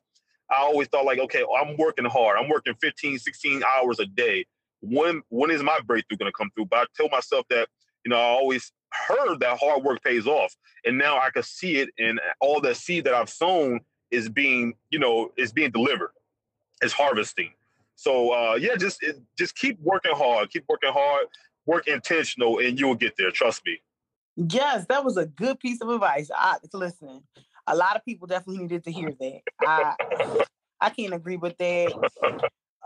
I 0.49 0.61
always 0.61 0.87
thought 0.87 1.05
like, 1.05 1.19
okay, 1.19 1.43
I'm 1.59 1.75
working 1.77 2.05
hard. 2.05 2.37
I'm 2.39 2.49
working 2.49 2.73
15, 2.81 3.19
16 3.19 3.63
hours 3.63 3.99
a 3.99 4.05
day. 4.05 4.45
When 4.81 5.21
when 5.29 5.51
is 5.51 5.63
my 5.63 5.79
breakthrough 5.85 6.17
gonna 6.17 6.31
come 6.31 6.51
through? 6.55 6.65
But 6.65 6.79
I 6.79 6.85
tell 6.95 7.09
myself 7.09 7.45
that, 7.49 7.67
you 8.05 8.09
know, 8.09 8.17
I 8.17 8.21
always 8.29 8.71
heard 8.91 9.39
that 9.41 9.57
hard 9.59 9.83
work 9.83 10.01
pays 10.03 10.27
off. 10.27 10.55
And 10.85 10.97
now 10.97 11.19
I 11.19 11.29
can 11.31 11.43
see 11.43 11.77
it 11.77 11.89
and 11.97 12.19
all 12.39 12.61
the 12.61 12.73
seed 12.73 13.03
that 13.05 13.13
I've 13.13 13.29
sown 13.29 13.81
is 14.11 14.29
being, 14.29 14.73
you 14.89 14.99
know, 14.99 15.31
is 15.37 15.51
being 15.51 15.71
delivered. 15.71 16.11
It's 16.81 16.93
harvesting. 16.93 17.51
So 17.95 18.31
uh 18.31 18.55
yeah, 18.55 18.75
just 18.77 19.03
just 19.37 19.55
keep 19.55 19.79
working 19.81 20.13
hard, 20.15 20.49
keep 20.51 20.63
working 20.69 20.93
hard, 20.93 21.25
work 21.65 21.87
intentional, 21.87 22.59
and 22.59 22.79
you'll 22.79 22.95
get 22.95 23.17
there. 23.17 23.31
Trust 23.31 23.65
me. 23.65 23.81
Yes, 24.37 24.85
that 24.87 25.03
was 25.03 25.17
a 25.17 25.25
good 25.25 25.59
piece 25.59 25.81
of 25.81 25.89
advice. 25.89 26.29
I 26.33 26.57
listen. 26.73 27.23
A 27.69 27.75
lot 27.75 27.97
of 27.97 28.05
people 28.05 28.27
definitely 28.27 28.61
needed 28.61 28.85
to 28.85 28.91
hear 28.91 29.11
that. 29.19 29.41
I 29.61 29.95
I 30.79 30.89
can't 30.91 31.13
agree 31.13 31.37
with 31.37 31.57
that 31.57 31.91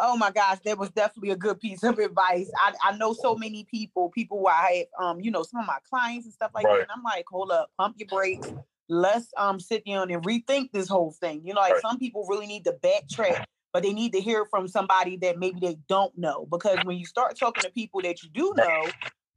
oh 0.02 0.18
my 0.18 0.32
gosh, 0.32 0.58
that 0.66 0.78
was 0.78 0.90
definitely 0.90 1.30
a 1.30 1.36
good 1.36 1.60
piece 1.60 1.84
of 1.84 2.00
advice. 2.00 2.52
I, 2.58 2.74
I 2.84 2.98
know 2.98 3.14
so 3.14 3.36
many 3.36 3.66
people, 3.70 4.10
people 4.10 4.40
who 4.40 4.48
I 4.48 4.86
have, 5.00 5.06
um, 5.06 5.22
you 5.22 5.32
know, 5.32 5.44
some 5.44 5.62
of 5.62 5.68
my 5.68 5.78
clients 5.88 6.26
and 6.26 6.34
stuff 6.34 6.52
like 6.54 6.66
right. 6.66 6.80
that. 6.80 6.82
And 6.82 6.92
I'm 6.94 7.04
like, 7.04 7.26
hold 7.30 7.52
up, 7.52 7.70
pump 7.78 7.96
your 7.98 8.08
brakes. 8.08 8.52
Let's 8.90 9.28
um 9.38 9.60
sit 9.60 9.86
down 9.86 10.12
and 10.12 10.22
rethink 10.24 10.72
this 10.74 10.90
whole 10.90 11.12
thing. 11.12 11.42
You 11.46 11.54
know, 11.54 11.62
like 11.62 11.74
right. 11.74 11.82
some 11.82 11.98
people 11.98 12.26
really 12.28 12.48
need 12.48 12.66
to 12.66 12.74
backtrack, 12.84 13.46
but 13.72 13.84
they 13.84 13.94
need 13.94 14.12
to 14.14 14.20
hear 14.20 14.46
from 14.46 14.68
somebody 14.68 15.16
that 15.18 15.40
maybe 15.40 15.60
they 15.62 15.78
don't 15.88 16.18
know. 16.18 16.48
Because 16.52 16.80
when 16.84 16.98
you 16.98 17.06
start 17.06 17.38
talking 17.40 17.64
to 17.64 17.72
people 17.72 18.02
that 18.02 18.22
you 18.22 18.30
do 18.30 18.54
know, 18.58 18.88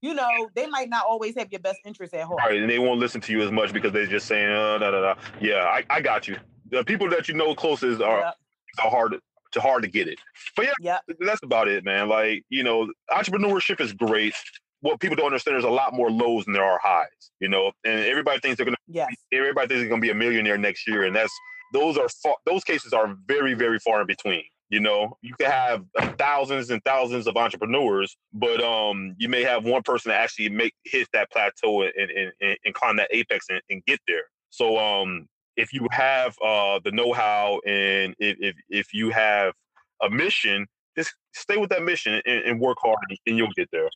you 0.05 0.13
know, 0.13 0.51
they 0.55 0.67
might 0.67 0.91
not 0.91 1.07
always 1.09 1.35
have 1.39 1.51
your 1.51 1.61
best 1.61 1.79
interest 1.87 2.13
at 2.13 2.27
heart. 2.27 2.39
Right, 2.39 2.61
and 2.61 2.69
they 2.69 2.79
won't 2.79 3.01
listen 3.01 3.23
to 3.23 3.33
you 3.33 3.41
as 3.41 3.51
much 3.51 3.73
because 3.73 3.91
they're 3.91 4.07
just 4.07 4.27
saying, 4.27 4.51
uh, 4.51 4.77
da, 4.77 4.91
da, 4.91 5.01
da. 5.01 5.15
yeah, 5.41 5.65
I, 5.65 5.83
I 5.89 6.01
got 6.03 6.29
you. 6.29 6.37
The 6.71 6.85
people 6.85 7.09
that 7.09 7.27
you 7.27 7.33
know 7.33 7.55
closest 7.55 8.03
are, 8.03 8.19
yep. 8.19 8.35
are 8.83 8.91
hard 8.91 9.15
to 9.53 9.61
hard 9.63 9.83
to 9.83 9.89
get 9.89 10.07
it. 10.07 10.19
But 10.57 10.67
yeah, 10.67 10.99
yep. 11.09 11.17
that's 11.21 11.43
about 11.43 11.69
it, 11.69 11.85
man. 11.85 12.11
Like, 12.11 12.45
you 12.51 12.63
know, 12.63 12.93
entrepreneurship 13.11 13.81
is 13.81 13.95
great. 13.95 14.35
What 14.81 15.01
people 15.01 15.17
don't 15.17 15.27
understand, 15.27 15.55
there's 15.55 15.65
a 15.65 15.71
lot 15.71 15.95
more 15.95 16.11
lows 16.11 16.45
than 16.45 16.53
there 16.53 16.65
are 16.65 16.79
highs, 16.83 17.31
you 17.41 17.49
know, 17.49 17.73
and 17.85 18.01
everybody 18.01 18.41
thinks 18.41 18.59
they're 18.59 18.67
gonna 18.67 18.77
yes. 18.87 19.09
everybody 19.33 19.69
thinks 19.69 19.81
they're 19.81 19.89
gonna 19.89 20.03
be 20.03 20.11
a 20.11 20.15
millionaire 20.15 20.59
next 20.59 20.87
year. 20.87 21.05
And 21.05 21.17
that's 21.17 21.33
those 21.73 21.97
are 21.97 22.11
far, 22.11 22.37
those 22.45 22.63
cases 22.63 22.93
are 22.93 23.17
very, 23.27 23.55
very 23.55 23.79
far 23.79 24.03
in 24.03 24.07
between. 24.07 24.45
You 24.71 24.81
know, 24.81 25.17
you 25.23 25.35
can 25.39 25.51
have 25.51 25.85
thousands 26.19 26.71
and 26.71 26.83
thousands 26.85 27.27
of 27.27 27.37
entrepreneurs, 27.37 28.17
but 28.33 28.63
um, 28.63 29.15
you 29.19 29.29
may 29.29 29.43
have 29.43 29.65
one 29.65 29.83
person 29.83 30.11
that 30.11 30.21
actually 30.21 30.49
make 30.49 30.75
hit 30.85 31.09
that 31.13 31.31
plateau 31.31 31.83
and 31.83 31.93
and, 31.97 32.33
and, 32.41 32.59
and 32.65 32.75
climb 32.75 32.97
that 32.97 33.09
apex 33.11 33.47
and, 33.51 33.61
and 33.71 33.85
get 33.85 34.01
there. 34.09 34.25
So 34.51 34.79
um, 34.79 35.29
if 35.57 35.73
you 35.73 35.87
have 35.91 36.37
uh, 36.45 36.81
the 36.85 36.91
know-how 36.93 37.61
and 37.67 38.15
if, 38.19 38.37
if, 38.41 38.57
if 38.69 38.95
you 38.95 39.11
have 39.11 39.53
a 40.03 40.11
mission, 40.11 40.67
just 40.97 41.15
stay 41.33 41.57
with 41.57 41.71
that 41.71 41.83
mission 41.83 42.21
and, 42.25 42.45
and 42.45 42.61
work 42.61 42.79
hard, 42.81 42.99
and 43.27 43.37
you'll 43.37 43.49
get 43.57 43.69
there. 43.73 43.89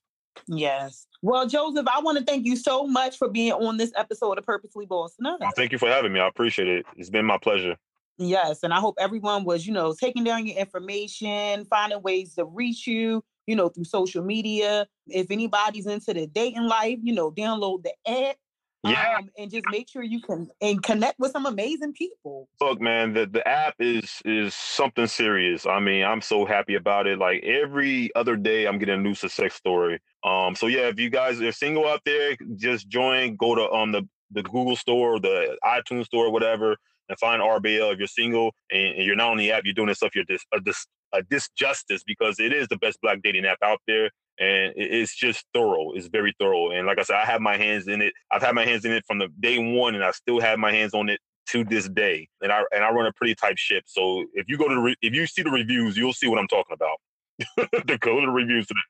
Yes. 0.46 1.06
Well, 1.22 1.46
Joseph, 1.48 1.86
I 1.88 2.00
want 2.00 2.18
to 2.18 2.24
thank 2.24 2.46
you 2.46 2.56
so 2.56 2.86
much 2.86 3.16
for 3.16 3.28
being 3.28 3.52
on 3.52 3.76
this 3.76 3.92
episode 3.96 4.38
of 4.38 4.44
Purposely 4.44 4.86
Bossing 4.86 5.26
Up. 5.26 5.40
Well, 5.40 5.50
thank 5.56 5.72
you 5.72 5.78
for 5.78 5.88
having 5.88 6.12
me. 6.12 6.20
I 6.20 6.28
appreciate 6.28 6.68
it. 6.68 6.86
It's 6.96 7.10
been 7.10 7.24
my 7.24 7.38
pleasure. 7.38 7.76
Yes, 8.18 8.62
and 8.62 8.72
I 8.72 8.80
hope 8.80 8.96
everyone 8.98 9.44
was, 9.44 9.66
you 9.66 9.72
know, 9.72 9.94
taking 9.98 10.24
down 10.24 10.46
your 10.46 10.56
information, 10.56 11.64
finding 11.66 12.02
ways 12.02 12.34
to 12.34 12.44
reach 12.44 12.86
you, 12.86 13.22
you 13.46 13.54
know, 13.54 13.68
through 13.68 13.84
social 13.84 14.24
media. 14.24 14.86
If 15.06 15.30
anybody's 15.30 15.86
into 15.86 16.12
the 16.12 16.26
dating 16.26 16.64
life, 16.64 16.98
you 17.02 17.14
know, 17.14 17.30
download 17.30 17.84
the 17.84 17.92
app 18.06 18.36
yeah. 18.84 19.16
Um, 19.18 19.30
and 19.36 19.50
just 19.50 19.64
make 19.70 19.88
sure 19.88 20.02
you 20.02 20.20
can 20.20 20.48
and 20.60 20.82
connect 20.82 21.18
with 21.18 21.32
some 21.32 21.46
amazing 21.46 21.94
people. 21.94 22.48
Look, 22.60 22.80
man, 22.80 23.12
the, 23.12 23.26
the 23.26 23.46
app 23.46 23.74
is 23.80 24.22
is 24.24 24.54
something 24.54 25.06
serious. 25.06 25.66
I 25.66 25.80
mean, 25.80 26.04
I'm 26.04 26.20
so 26.20 26.44
happy 26.44 26.76
about 26.76 27.06
it. 27.06 27.18
Like 27.18 27.42
every 27.42 28.14
other 28.14 28.36
day 28.36 28.66
I'm 28.66 28.78
getting 28.78 29.00
a 29.00 29.02
new 29.02 29.14
success 29.14 29.54
story. 29.54 30.00
Um, 30.24 30.54
so 30.54 30.68
yeah, 30.68 30.88
if 30.88 31.00
you 31.00 31.10
guys 31.10 31.40
are 31.40 31.52
single 31.52 31.88
out 31.88 32.02
there, 32.04 32.36
just 32.56 32.88
join, 32.88 33.36
go 33.36 33.54
to 33.56 33.68
um 33.70 33.92
the, 33.92 34.08
the 34.30 34.42
Google 34.42 34.76
store, 34.76 35.18
the 35.18 35.58
iTunes 35.64 36.06
store, 36.06 36.30
whatever, 36.30 36.76
and 37.08 37.18
find 37.18 37.42
RBL 37.42 37.92
if 37.92 37.98
you're 37.98 38.06
single 38.06 38.52
and, 38.70 38.96
and 38.96 39.04
you're 39.04 39.16
not 39.16 39.30
on 39.30 39.36
the 39.36 39.52
app, 39.52 39.62
you're 39.64 39.74
doing 39.74 39.88
this 39.88 39.98
stuff, 39.98 40.14
you're 40.14 40.24
dis, 40.24 40.44
a, 40.54 40.60
dis, 40.60 40.86
a 41.12 41.22
disjustice 41.22 42.02
because 42.06 42.38
it 42.38 42.52
is 42.52 42.68
the 42.68 42.76
best 42.78 43.00
black 43.02 43.20
dating 43.22 43.46
app 43.46 43.58
out 43.62 43.80
there 43.86 44.10
and 44.38 44.72
it's 44.76 45.14
just 45.14 45.44
thorough. 45.52 45.92
It's 45.92 46.06
very 46.06 46.34
thorough. 46.38 46.70
And 46.70 46.86
like 46.86 46.98
I 46.98 47.02
said, 47.02 47.16
I 47.16 47.24
have 47.24 47.40
my 47.40 47.56
hands 47.56 47.88
in 47.88 48.00
it. 48.00 48.12
I've 48.30 48.42
had 48.42 48.54
my 48.54 48.64
hands 48.64 48.84
in 48.84 48.92
it 48.92 49.04
from 49.06 49.18
the 49.18 49.28
day 49.40 49.58
one, 49.58 49.94
and 49.94 50.04
I 50.04 50.12
still 50.12 50.40
have 50.40 50.58
my 50.58 50.72
hands 50.72 50.94
on 50.94 51.08
it 51.08 51.20
to 51.48 51.64
this 51.64 51.88
day. 51.88 52.28
And 52.40 52.52
I 52.52 52.62
and 52.72 52.84
I 52.84 52.90
run 52.92 53.06
a 53.06 53.12
pretty 53.12 53.34
tight 53.34 53.58
ship. 53.58 53.84
So 53.86 54.24
if 54.34 54.48
you 54.48 54.56
go 54.56 54.68
to 54.68 54.74
the 54.74 54.80
re- 54.80 54.96
if 55.02 55.12
you 55.12 55.26
see 55.26 55.42
the 55.42 55.50
reviews, 55.50 55.96
you'll 55.96 56.12
see 56.12 56.28
what 56.28 56.38
I'm 56.38 56.48
talking 56.48 56.74
about. 56.74 56.98
the 57.86 57.98
go 57.98 58.20
to 58.20 58.26
the 58.26 58.32
reviews 58.32 58.66
today. 58.66 58.80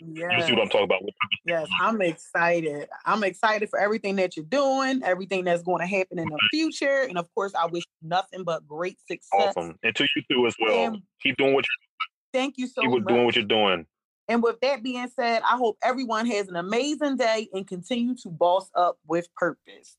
Yes. 0.00 0.32
You 0.36 0.46
see 0.46 0.52
what 0.52 0.62
I'm 0.62 0.68
talking 0.68 0.84
about. 0.84 1.02
Yes, 1.44 1.68
I'm 1.80 2.00
excited. 2.00 2.88
I'm 3.04 3.24
excited 3.24 3.68
for 3.68 3.78
everything 3.78 4.16
that 4.16 4.36
you're 4.36 4.44
doing, 4.44 5.02
everything 5.04 5.44
that's 5.44 5.62
going 5.62 5.80
to 5.80 5.86
happen 5.86 6.18
in 6.18 6.28
the 6.28 6.38
future. 6.50 7.02
And 7.02 7.18
of 7.18 7.26
course, 7.34 7.52
I 7.54 7.66
wish 7.66 7.84
nothing 8.02 8.44
but 8.44 8.66
great 8.66 8.98
success. 9.10 9.54
Awesome. 9.56 9.76
And 9.82 9.94
to 9.96 10.06
you 10.14 10.22
too 10.30 10.46
as 10.46 10.54
well. 10.60 10.86
And 10.86 11.02
Keep 11.22 11.36
doing 11.36 11.54
what 11.54 11.64
you're 11.64 11.88
Thank 12.32 12.58
you 12.58 12.66
so 12.66 12.82
Keep 12.82 12.90
much. 12.90 13.04
doing 13.06 13.24
what 13.24 13.36
you're 13.36 13.44
doing. 13.44 13.86
And 14.28 14.42
with 14.42 14.60
that 14.60 14.82
being 14.82 15.08
said, 15.16 15.42
I 15.42 15.56
hope 15.56 15.78
everyone 15.82 16.26
has 16.26 16.48
an 16.48 16.56
amazing 16.56 17.16
day 17.16 17.48
and 17.52 17.66
continue 17.66 18.14
to 18.22 18.28
boss 18.28 18.70
up 18.74 18.98
with 19.06 19.26
purpose. 19.34 19.96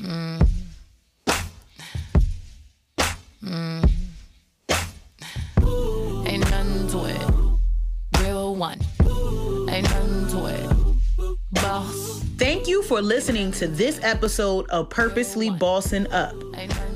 Mm. 0.00 0.46
Mm. 3.42 3.89
One. 8.60 8.78
Ain't 9.70 9.84
nothing 9.84 10.28
to 10.28 10.46
it. 10.46 11.36
Boss. 11.52 12.20
Thank 12.36 12.68
you 12.68 12.82
for 12.82 13.00
listening 13.00 13.52
to 13.52 13.66
this 13.66 13.98
episode 14.02 14.68
of 14.68 14.90
Purposely 14.90 15.48
Bossing 15.48 16.06
Up. 16.12 16.34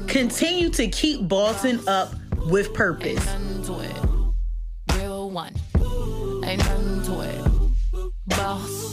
Continue 0.07 0.69
to 0.71 0.87
keep 0.89 1.27
bossing 1.27 1.81
up 1.89 2.15
with 2.51 2.75
purpose. 2.75 3.27
Ain't 3.27 3.41
nothing 3.41 3.63
to 3.65 3.81
it. 3.81 4.99
Real 4.99 5.31
one. 5.31 5.55
Ain't 6.45 6.59
nothing 6.59 7.03
to 7.05 7.21
it. 7.23 8.13
Boss. 8.27 8.84